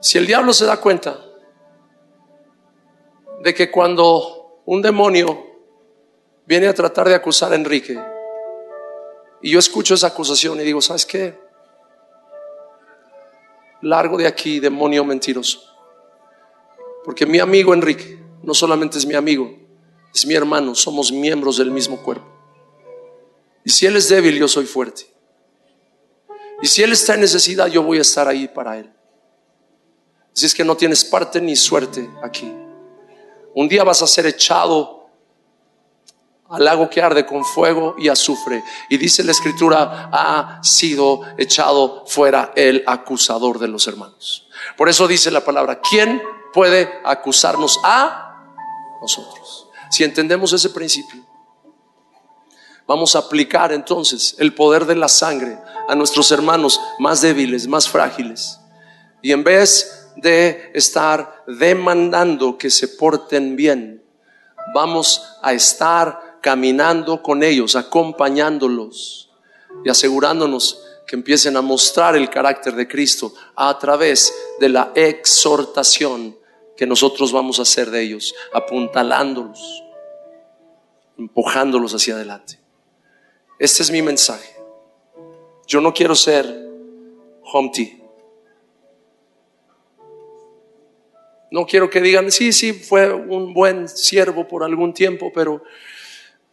Si 0.00 0.16
el 0.16 0.26
diablo 0.26 0.54
se 0.54 0.64
da 0.64 0.78
cuenta 0.78 1.18
de 3.42 3.52
que 3.52 3.70
cuando 3.70 4.43
un 4.66 4.82
demonio 4.82 5.46
viene 6.46 6.66
a 6.66 6.74
tratar 6.74 7.08
de 7.08 7.14
acusar 7.14 7.52
a 7.52 7.56
Enrique, 7.56 7.98
y 9.44 9.50
yo 9.50 9.58
escucho 9.58 9.92
esa 9.92 10.06
acusación 10.06 10.58
y 10.58 10.64
digo, 10.64 10.80
¿sabes 10.80 11.04
qué? 11.04 11.38
Largo 13.82 14.16
de 14.16 14.26
aquí, 14.26 14.58
demonio 14.58 15.04
mentiroso. 15.04 15.60
Porque 17.04 17.26
mi 17.26 17.38
amigo 17.40 17.74
Enrique 17.74 18.18
no 18.42 18.54
solamente 18.54 18.96
es 18.96 19.04
mi 19.04 19.14
amigo, 19.14 19.54
es 20.14 20.24
mi 20.24 20.34
hermano, 20.34 20.74
somos 20.74 21.12
miembros 21.12 21.58
del 21.58 21.70
mismo 21.70 22.02
cuerpo. 22.02 22.26
Y 23.64 23.70
si 23.70 23.84
él 23.84 23.96
es 23.96 24.08
débil, 24.08 24.38
yo 24.38 24.48
soy 24.48 24.64
fuerte. 24.64 25.06
Y 26.62 26.66
si 26.66 26.82
él 26.82 26.92
está 26.92 27.12
en 27.12 27.20
necesidad, 27.20 27.66
yo 27.66 27.82
voy 27.82 27.98
a 27.98 28.00
estar 28.00 28.26
ahí 28.26 28.48
para 28.48 28.78
él. 28.78 28.90
Si 30.32 30.46
es 30.46 30.54
que 30.54 30.64
no 30.64 30.74
tienes 30.74 31.04
parte 31.04 31.42
ni 31.42 31.54
suerte 31.54 32.08
aquí. 32.22 32.50
Un 33.54 33.68
día 33.68 33.84
vas 33.84 34.02
a 34.02 34.06
ser 34.06 34.26
echado 34.26 35.04
al 36.48 36.64
lago 36.64 36.90
que 36.90 37.00
arde 37.00 37.24
con 37.24 37.44
fuego 37.44 37.94
y 37.98 38.08
azufre. 38.08 38.62
Y 38.88 38.96
dice 38.96 39.24
la 39.24 39.32
escritura, 39.32 40.10
ha 40.12 40.62
sido 40.62 41.22
echado 41.38 42.04
fuera 42.06 42.52
el 42.54 42.84
acusador 42.86 43.58
de 43.58 43.68
los 43.68 43.86
hermanos. 43.86 44.48
Por 44.76 44.88
eso 44.88 45.08
dice 45.08 45.30
la 45.30 45.44
palabra, 45.44 45.80
¿quién 45.80 46.22
puede 46.52 47.00
acusarnos 47.04 47.80
a 47.82 48.44
nosotros? 49.00 49.68
Si 49.90 50.04
entendemos 50.04 50.52
ese 50.52 50.70
principio, 50.70 51.24
vamos 52.86 53.14
a 53.16 53.20
aplicar 53.20 53.72
entonces 53.72 54.36
el 54.38 54.54
poder 54.54 54.84
de 54.86 54.96
la 54.96 55.08
sangre 55.08 55.58
a 55.88 55.94
nuestros 55.94 56.30
hermanos 56.30 56.80
más 56.98 57.20
débiles, 57.20 57.66
más 57.66 57.88
frágiles. 57.88 58.60
Y 59.22 59.32
en 59.32 59.44
vez 59.44 60.03
de 60.16 60.70
estar 60.74 61.44
demandando 61.46 62.56
que 62.56 62.70
se 62.70 62.88
porten 62.88 63.56
bien. 63.56 64.02
Vamos 64.74 65.22
a 65.42 65.52
estar 65.52 66.38
caminando 66.40 67.22
con 67.22 67.42
ellos, 67.42 67.76
acompañándolos 67.76 69.30
y 69.84 69.88
asegurándonos 69.88 70.82
que 71.06 71.16
empiecen 71.16 71.56
a 71.56 71.62
mostrar 71.62 72.16
el 72.16 72.30
carácter 72.30 72.74
de 72.74 72.88
Cristo 72.88 73.32
a 73.56 73.78
través 73.78 74.32
de 74.60 74.68
la 74.68 74.92
exhortación 74.94 76.36
que 76.76 76.86
nosotros 76.86 77.32
vamos 77.32 77.58
a 77.58 77.62
hacer 77.62 77.90
de 77.90 78.02
ellos, 78.02 78.34
apuntalándolos, 78.52 79.82
empujándolos 81.18 81.94
hacia 81.94 82.14
adelante. 82.14 82.58
Este 83.58 83.82
es 83.82 83.90
mi 83.90 84.02
mensaje. 84.02 84.56
Yo 85.66 85.80
no 85.80 85.94
quiero 85.94 86.14
ser 86.14 86.68
Humpty. 87.52 88.03
No 91.54 91.66
quiero 91.66 91.88
que 91.88 92.00
digan, 92.00 92.32
sí, 92.32 92.52
sí, 92.52 92.72
fue 92.72 93.12
un 93.12 93.54
buen 93.54 93.86
siervo 93.88 94.48
por 94.48 94.64
algún 94.64 94.92
tiempo, 94.92 95.30
pero 95.32 95.62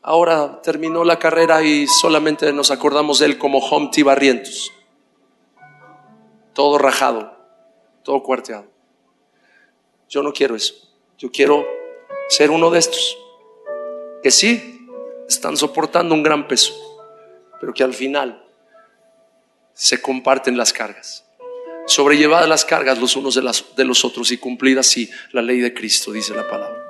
ahora 0.04 0.62
terminó 0.62 1.04
la 1.04 1.18
carrera 1.18 1.64
y 1.64 1.88
solamente 1.88 2.54
nos 2.54 2.70
acordamos 2.70 3.18
de 3.18 3.26
él 3.26 3.40
como 3.40 3.68
Humpty 3.68 4.04
Barrientos. 4.04 4.72
Todo 6.54 6.78
rajado, 6.78 7.36
todo 8.04 8.22
cuarteado. 8.22 8.68
Yo 10.08 10.22
no 10.22 10.34
quiero 10.34 10.56
eso. 10.56 10.76
Yo 11.18 11.32
quiero 11.32 11.66
ser 12.30 12.52
uno 12.52 12.70
de 12.70 12.78
estos 12.78 13.18
que 14.22 14.30
sí 14.30 14.88
están 15.28 15.58
soportando 15.58 16.14
un 16.14 16.22
gran 16.22 16.48
peso, 16.48 16.76
pero 17.60 17.74
que 17.74 17.82
al 17.82 17.96
final 17.96 18.48
se 19.74 20.00
comparten 20.00 20.58
las 20.58 20.72
cargas 20.72 21.26
sobrellevad 21.88 22.48
las 22.48 22.66
cargas 22.66 23.00
los 23.00 23.16
unos 23.16 23.36
de, 23.36 23.42
las, 23.42 23.76
de 23.76 23.86
los 23.86 24.06
otros 24.06 24.32
y 24.32 24.38
cumplid 24.38 24.78
así 24.78 25.10
la 25.32 25.42
ley 25.42 25.60
de 25.60 25.74
Cristo, 25.74 26.12
dice 26.12 26.34
la 26.34 26.48
palabra. 26.48 26.82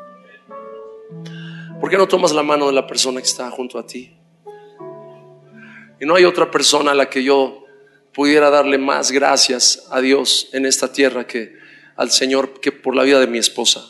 ¿Por 1.79 1.89
qué 1.89 1.97
no 1.97 2.07
tomas 2.07 2.31
la 2.31 2.43
mano 2.43 2.67
de 2.67 2.73
la 2.73 2.85
persona 2.85 3.19
que 3.19 3.27
está 3.27 3.49
junto 3.49 3.79
a 3.79 3.85
ti? 3.85 4.15
Y 5.99 6.05
no 6.05 6.15
hay 6.15 6.25
otra 6.25 6.49
persona 6.51 6.91
a 6.91 6.95
la 6.95 7.09
que 7.09 7.23
yo 7.23 7.65
pudiera 8.13 8.49
darle 8.49 8.77
más 8.77 9.11
gracias 9.11 9.87
a 9.89 10.01
Dios 10.01 10.49
en 10.53 10.65
esta 10.65 10.91
tierra 10.91 11.25
que 11.25 11.55
al 11.95 12.11
Señor 12.11 12.59
que 12.59 12.71
por 12.71 12.95
la 12.95 13.03
vida 13.03 13.19
de 13.19 13.27
mi 13.27 13.37
esposa. 13.37 13.83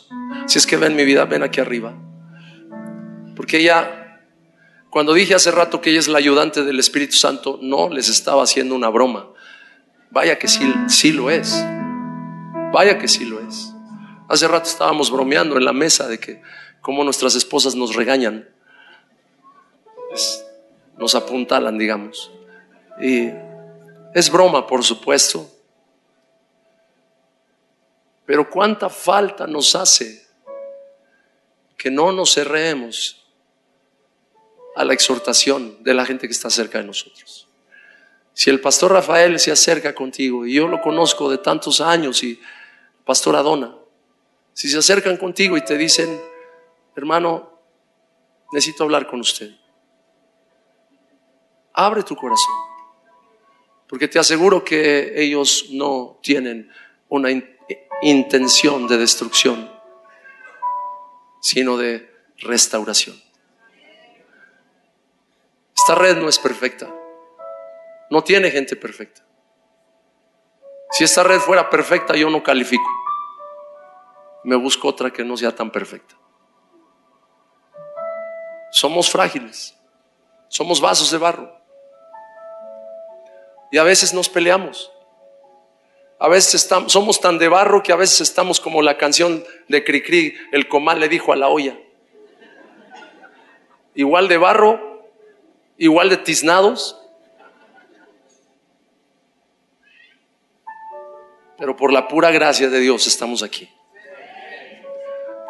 Si 0.48 0.58
es 0.58 0.68
que 0.68 0.78
ven 0.78 0.96
mi 0.96 1.06
vida, 1.06 1.26
ven 1.26 1.44
aquí 1.44 1.60
arriba. 1.62 1.98
Porque 3.36 3.58
ella, 3.58 4.22
cuando 4.90 5.14
dije 5.14 5.36
hace 5.36 5.52
rato 5.52 5.82
que 5.82 5.92
ella 5.92 6.00
es 6.00 6.08
la 6.08 6.18
ayudante 6.18 6.64
del 6.64 6.80
Espíritu 6.80 7.16
Santo, 7.16 7.60
no 7.62 7.90
les 7.90 8.10
estaba 8.10 8.44
haciendo 8.44 8.76
una 8.76 8.90
broma. 8.90 9.30
Vaya 10.12 10.38
que 10.38 10.48
sí, 10.48 10.74
sí 10.88 11.14
lo 11.14 11.30
es. 11.30 11.54
Vaya 12.74 13.00
que 13.00 13.08
sí 13.08 13.26
lo 13.26 13.40
es. 13.40 13.74
Hace 14.28 14.48
rato 14.48 14.70
estábamos 14.70 15.10
bromeando 15.10 15.58
en 15.58 15.66
la 15.66 15.74
mesa 15.74 16.08
de 16.08 16.20
que 16.20 16.42
como 16.82 17.04
nuestras 17.04 17.36
esposas 17.36 17.76
nos 17.76 17.96
regañan, 17.96 18.50
nos 20.98 21.16
apuntalan, 21.16 21.78
digamos. 21.78 22.32
Y 23.02 23.30
es 24.14 24.30
broma, 24.30 24.68
por 24.68 24.84
supuesto. 24.84 25.50
Pero 28.26 28.50
cuánta 28.50 28.90
falta 28.90 29.48
nos 29.48 29.76
hace 29.76 30.26
que 31.78 31.90
no 31.90 32.12
nos 32.12 32.34
cerremos 32.34 33.26
a 34.76 34.86
la 34.86 34.94
exhortación 34.94 35.84
de 35.84 35.94
la 35.94 36.06
gente 36.06 36.28
que 36.28 36.34
está 36.34 36.50
cerca 36.50 36.78
de 36.78 36.86
nosotros. 36.86 37.48
Si 38.42 38.50
el 38.50 38.60
pastor 38.60 38.92
Rafael 38.92 39.40
se 39.40 39.52
acerca 39.52 39.94
contigo, 39.94 40.48
y 40.48 40.56
yo 40.56 40.68
lo 40.68 40.82
conozco 40.82 41.30
de 41.30 41.38
tantos 41.38 41.80
años, 41.80 42.24
y 42.24 42.42
pastor 43.06 43.36
Adona, 43.36 43.76
si 44.52 44.68
se 44.68 44.80
acercan 44.80 45.18
contigo 45.18 45.58
y 45.58 45.62
te 45.64 45.78
dicen, 45.78 46.20
hermano, 46.96 47.52
necesito 48.52 48.84
hablar 48.84 49.06
con 49.06 49.20
usted, 49.20 49.52
abre 51.74 52.02
tu 52.02 52.16
corazón, 52.16 52.56
porque 53.88 54.08
te 54.08 54.18
aseguro 54.18 54.64
que 54.64 55.22
ellos 55.22 55.68
no 55.70 56.18
tienen 56.24 56.72
una 57.10 57.30
intención 58.02 58.88
de 58.88 58.98
destrucción, 58.98 59.72
sino 61.42 61.78
de 61.78 62.12
restauración. 62.40 63.22
Esta 65.78 65.94
red 65.94 66.18
no 66.18 66.28
es 66.28 66.40
perfecta. 66.40 66.92
No 68.12 68.22
tiene 68.24 68.52
gente 68.52 68.76
perfecta. 68.76 69.24
Si 70.92 71.06
esta 71.06 71.24
red 71.24 71.40
fuera 71.40 71.70
perfecta, 71.70 72.14
yo 72.18 72.30
no 72.30 72.44
califico. 72.44 72.90
Me 74.44 74.58
busco 74.58 74.90
otra 74.90 75.12
que 75.12 75.24
no 75.24 75.38
sea 75.38 75.56
tan 75.56 75.72
perfecta. 75.72 76.16
Somos 78.70 79.10
frágiles. 79.10 79.78
Somos 80.50 80.82
vasos 80.82 81.10
de 81.10 81.18
barro. 81.18 81.58
Y 83.72 83.78
a 83.78 83.84
veces 83.84 84.14
nos 84.14 84.28
peleamos. 84.28 84.92
A 86.20 86.28
veces 86.28 86.56
estamos, 86.56 86.92
somos 86.92 87.22
tan 87.22 87.40
de 87.40 87.48
barro 87.48 87.82
que 87.82 87.94
a 87.94 87.96
veces 87.96 88.20
estamos 88.20 88.60
como 88.60 88.82
la 88.82 88.98
canción 88.98 89.46
de 89.70 89.86
Cricri, 89.86 90.36
el 90.52 90.68
comal 90.68 91.00
le 91.00 91.08
dijo 91.08 91.32
a 91.32 91.38
la 91.38 91.48
olla. 91.48 91.80
Igual 93.96 94.28
de 94.28 94.38
barro, 94.38 95.10
igual 95.78 96.10
de 96.10 96.18
tiznados, 96.18 97.01
pero 101.62 101.78
por 101.78 101.94
la 101.94 102.08
pura 102.08 102.32
gracia 102.32 102.70
de 102.70 102.80
Dios 102.80 103.06
estamos 103.06 103.44
aquí. 103.44 103.70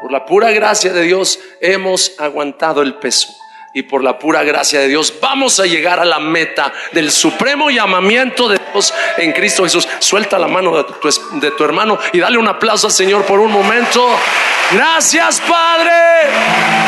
Por 0.02 0.12
la 0.12 0.26
pura 0.26 0.52
gracia 0.52 0.92
de 0.92 1.04
Dios 1.04 1.40
hemos 1.62 2.20
aguantado 2.20 2.82
el 2.82 2.96
peso. 2.96 3.30
y 3.74 3.84
por 3.84 4.04
la 4.04 4.20
pura 4.20 4.44
gracia 4.44 4.82
de 4.82 4.90
Dios 4.90 5.14
vamos 5.22 5.62
a 5.62 5.66
llegar 5.66 6.02
a 6.02 6.04
la 6.04 6.20
meta 6.20 6.74
del 6.92 7.10
supremo 7.10 7.70
llamamiento 7.70 8.50
de 8.50 8.60
Dios 8.74 8.94
en 9.16 9.32
Cristo 9.32 9.64
Jesús. 9.64 9.88
Suelta 10.00 10.38
la 10.38 10.50
mano 10.50 10.76
de 10.76 11.52
tu, 11.52 11.64
hermano 11.64 11.98
y 12.12 12.20
dale 12.20 12.38
un 12.38 12.50
aplauso 12.50 12.88
al 12.88 12.94
Señor 12.94 13.24
por 13.24 13.40
un 13.40 13.50
momento. 13.50 14.06
Gracias 14.74 15.40
Padre. 15.40 16.81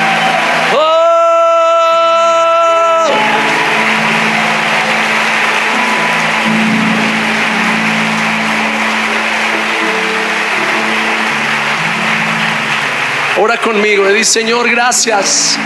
Ora 13.43 13.59
conmigo 13.59 14.09
y 14.09 14.13
dice, 14.13 14.39
Señor, 14.39 14.71
gracias. 14.71 15.57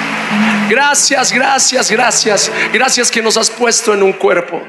Gracias, 0.67 1.32
gracias, 1.32 1.91
gracias. 1.91 2.51
Gracias 2.73 3.11
que 3.11 3.21
nos 3.21 3.38
has 3.38 3.51
puesto 3.51 3.93
en 3.93 4.01
un 4.01 4.13
cuerpo. 4.13 4.59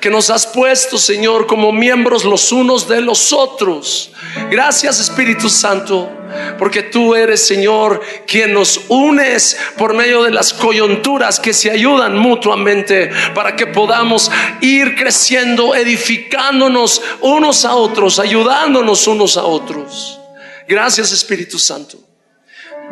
Que 0.00 0.10
nos 0.10 0.30
has 0.30 0.46
puesto, 0.46 0.96
Señor, 0.96 1.48
como 1.48 1.72
miembros 1.72 2.24
los 2.24 2.52
unos 2.52 2.86
de 2.86 3.00
los 3.00 3.32
otros. 3.32 4.12
Gracias, 4.48 5.00
Espíritu 5.00 5.48
Santo. 5.48 6.08
Porque 6.56 6.84
tú 6.84 7.16
eres, 7.16 7.44
Señor, 7.44 8.00
quien 8.28 8.54
nos 8.54 8.82
unes 8.86 9.58
por 9.76 9.92
medio 9.92 10.22
de 10.22 10.30
las 10.30 10.52
coyunturas 10.52 11.40
que 11.40 11.52
se 11.52 11.72
ayudan 11.72 12.16
mutuamente 12.16 13.10
para 13.34 13.56
que 13.56 13.66
podamos 13.66 14.30
ir 14.60 14.94
creciendo, 14.94 15.74
edificándonos 15.74 17.02
unos 17.22 17.64
a 17.64 17.74
otros, 17.74 18.20
ayudándonos 18.20 19.08
unos 19.08 19.36
a 19.36 19.42
otros. 19.42 20.20
Gracias, 20.68 21.10
Espíritu 21.10 21.58
Santo 21.58 22.09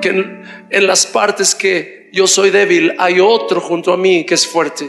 que 0.00 0.08
en, 0.70 0.86
las 0.86 1.06
partes 1.06 1.54
que 1.54 2.08
yo 2.12 2.26
soy 2.26 2.50
débil 2.50 2.94
hay 2.98 3.20
otro 3.20 3.60
junto 3.60 3.92
a 3.92 3.96
mí 3.96 4.24
que 4.24 4.34
es 4.34 4.46
fuerte. 4.46 4.88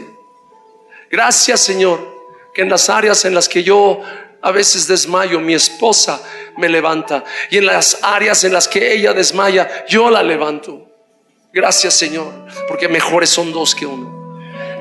Gracias 1.10 1.60
Señor, 1.60 2.00
que 2.54 2.62
en 2.62 2.68
las 2.68 2.88
áreas 2.88 3.24
en 3.24 3.34
las 3.34 3.48
que 3.48 3.62
yo 3.62 4.02
a 4.42 4.52
veces 4.52 4.86
desmayo, 4.86 5.40
mi 5.40 5.54
esposa 5.54 6.22
me 6.56 6.68
levanta. 6.68 7.24
Y 7.50 7.58
en 7.58 7.66
las 7.66 7.98
áreas 8.02 8.44
en 8.44 8.52
las 8.52 8.68
que 8.68 8.94
ella 8.94 9.12
desmaya, 9.12 9.84
yo 9.86 10.10
la 10.10 10.22
levanto. 10.22 10.86
Gracias 11.52 11.94
Señor, 11.94 12.46
porque 12.68 12.88
mejores 12.88 13.30
son 13.30 13.52
dos 13.52 13.74
que 13.74 13.86
uno. 13.86 14.19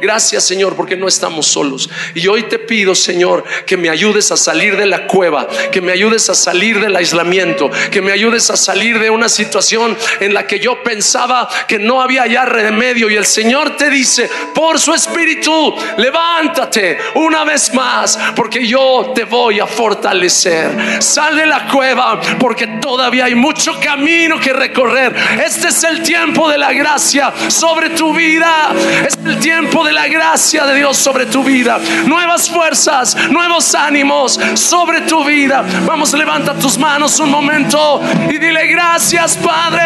Gracias 0.01 0.45
Señor 0.45 0.75
porque 0.75 0.95
no 0.95 1.07
estamos 1.07 1.47
solos. 1.47 1.89
Y 2.15 2.27
hoy 2.27 2.43
te 2.43 2.59
pido 2.59 2.95
Señor 2.95 3.43
que 3.65 3.77
me 3.77 3.89
ayudes 3.89 4.31
a 4.31 4.37
salir 4.37 4.77
de 4.77 4.85
la 4.85 5.07
cueva, 5.07 5.47
que 5.71 5.81
me 5.81 5.91
ayudes 5.91 6.29
a 6.29 6.35
salir 6.35 6.79
del 6.79 6.95
aislamiento, 6.95 7.69
que 7.91 8.01
me 8.01 8.11
ayudes 8.11 8.49
a 8.49 8.57
salir 8.57 8.99
de 8.99 9.09
una 9.09 9.29
situación 9.29 9.97
en 10.19 10.33
la 10.33 10.47
que 10.47 10.59
yo 10.59 10.83
pensaba 10.83 11.49
que 11.67 11.79
no 11.79 12.01
había 12.01 12.27
ya 12.27 12.45
remedio. 12.45 13.09
Y 13.09 13.15
el 13.15 13.25
Señor 13.25 13.77
te 13.77 13.89
dice, 13.89 14.29
por 14.53 14.79
su 14.79 14.93
espíritu, 14.93 15.75
levántate 15.97 16.97
una 17.15 17.43
vez 17.43 17.73
más 17.73 18.17
porque 18.35 18.65
yo 18.65 19.11
te 19.13 19.23
voy 19.23 19.59
a 19.59 19.67
fortalecer. 19.67 21.01
Sal 21.01 21.35
de 21.35 21.45
la 21.45 21.67
cueva 21.67 22.19
porque 22.39 22.67
todavía 22.81 23.25
hay 23.25 23.35
mucho 23.35 23.79
camino 23.79 24.39
que 24.39 24.53
recorrer. 24.53 25.15
Este 25.43 25.69
es 25.69 25.83
el 25.83 26.03
tiempo 26.03 26.49
de 26.49 26.57
la 26.57 26.73
gracia 26.73 27.33
sobre 27.47 27.91
tu 27.91 28.13
vida. 28.13 28.71
Es 29.05 29.17
el 29.25 29.39
tiempo 29.39 29.83
de 29.83 29.88
la 29.91 30.07
gracia 30.07 30.65
de 30.65 30.75
Dios 30.75 30.97
sobre 30.97 31.25
tu 31.25 31.43
vida. 31.43 31.79
Nuevas 32.05 32.49
fuerzas, 32.49 33.15
nuevos 33.29 33.73
ánimos 33.75 34.39
sobre 34.55 35.01
tu 35.01 35.23
vida. 35.23 35.63
Vamos, 35.85 36.13
levanta 36.13 36.53
tus 36.53 36.77
manos 36.77 37.19
un 37.19 37.29
momento 37.29 38.01
y 38.29 38.37
dile 38.37 38.67
gracias, 38.67 39.37
Padre. 39.37 39.83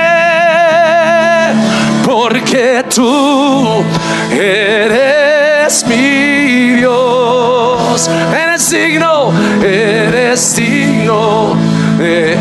Porque 2.06 2.84
tú 2.94 3.84
eres 4.32 5.86
mi 5.88 6.72
Dios. 6.76 8.10
Eres 8.36 8.70
digno, 8.70 9.32
eres 9.64 10.56
digno 10.56 11.56
de 11.98 12.38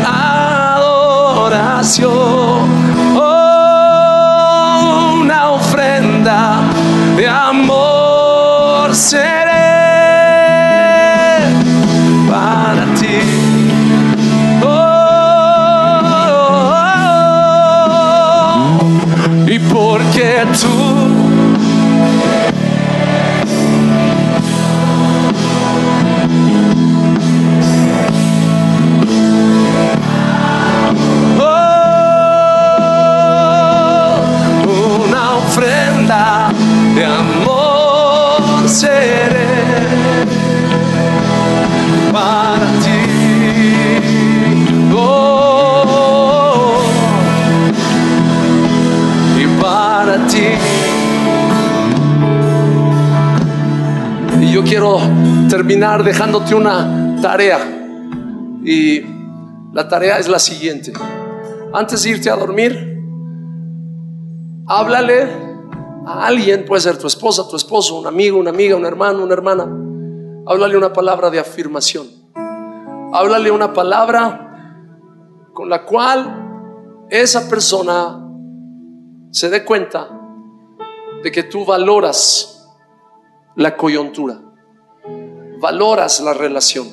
quiero 54.73 54.97
terminar 55.49 56.03
dejándote 56.03 56.55
una 56.55 57.15
tarea. 57.21 57.59
Y 58.65 59.01
la 59.71 59.87
tarea 59.87 60.17
es 60.17 60.27
la 60.27 60.39
siguiente. 60.39 60.93
Antes 61.71 62.01
de 62.01 62.09
irte 62.09 62.29
a 62.31 62.35
dormir, 62.35 62.97
háblale 64.67 65.52
a 66.05 66.25
alguien, 66.25 66.65
puede 66.65 66.81
ser 66.81 66.97
tu 66.97 67.07
esposa, 67.07 67.47
tu 67.47 67.55
esposo, 67.55 67.99
un 67.99 68.07
amigo, 68.07 68.37
una 68.37 68.49
amiga, 68.49 68.75
un 68.75 68.85
hermano, 68.85 69.23
una 69.23 69.33
hermana. 69.33 69.63
Háblale 70.45 70.77
una 70.77 70.91
palabra 70.91 71.29
de 71.29 71.39
afirmación. 71.39 72.07
Háblale 73.13 73.51
una 73.51 73.73
palabra 73.73 75.49
con 75.53 75.69
la 75.69 75.85
cual 75.85 77.05
esa 77.09 77.47
persona 77.47 78.19
se 79.31 79.49
dé 79.49 79.63
cuenta 79.63 80.09
de 81.23 81.31
que 81.31 81.43
tú 81.43 81.63
valoras 81.63 82.67
la 83.55 83.77
coyuntura 83.77 84.39
valoras 85.63 86.19
la 86.19 86.33
relación. 86.33 86.87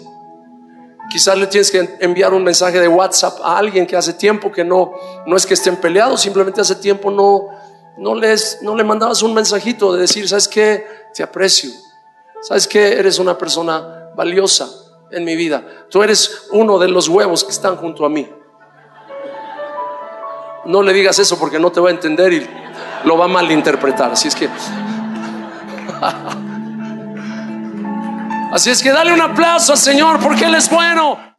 Quizás 1.10 1.36
le 1.36 1.48
tienes 1.48 1.72
que 1.72 1.96
enviar 1.98 2.32
un 2.32 2.44
mensaje 2.44 2.78
de 2.78 2.86
WhatsApp 2.86 3.40
a 3.42 3.58
alguien 3.58 3.84
que 3.84 3.96
hace 3.96 4.12
tiempo 4.12 4.52
que 4.52 4.64
no, 4.64 4.92
no 5.26 5.36
es 5.36 5.44
que 5.44 5.54
estén 5.54 5.76
peleados, 5.76 6.20
simplemente 6.20 6.60
hace 6.60 6.76
tiempo 6.76 7.10
no, 7.10 7.48
no, 8.00 8.14
les, 8.14 8.62
no 8.62 8.74
le 8.74 8.82
mandabas 8.82 9.22
un 9.22 9.34
mensajito 9.34 9.92
de 9.92 10.00
decir, 10.00 10.26
¿sabes 10.26 10.48
qué? 10.48 10.86
Te 11.14 11.22
aprecio. 11.22 11.70
¿Sabes 12.40 12.66
qué? 12.66 12.94
Eres 12.94 13.18
una 13.18 13.36
persona 13.36 14.08
valiosa 14.16 14.70
en 15.10 15.22
mi 15.22 15.36
vida. 15.36 15.62
Tú 15.90 16.02
eres 16.02 16.46
uno 16.50 16.78
de 16.78 16.88
los 16.88 17.08
huevos 17.08 17.44
que 17.44 17.50
están 17.50 17.76
junto 17.76 18.06
a 18.06 18.08
mí. 18.08 18.26
No 20.64 20.82
le 20.82 20.94
digas 20.94 21.18
eso 21.18 21.38
porque 21.38 21.58
no 21.58 21.70
te 21.70 21.80
va 21.80 21.90
a 21.90 21.92
entender 21.92 22.32
y 22.32 22.48
lo 23.04 23.18
va 23.18 23.26
a 23.26 23.28
malinterpretar. 23.28 24.12
Así 24.12 24.28
es 24.28 24.34
que... 24.34 24.48
Así 28.52 28.70
es 28.70 28.82
que 28.82 28.92
dale 28.92 29.12
un 29.12 29.20
aplauso 29.20 29.72
al 29.72 29.78
Señor 29.78 30.20
porque 30.20 30.46
Él 30.46 30.54
es 30.54 30.70
bueno. 30.70 31.29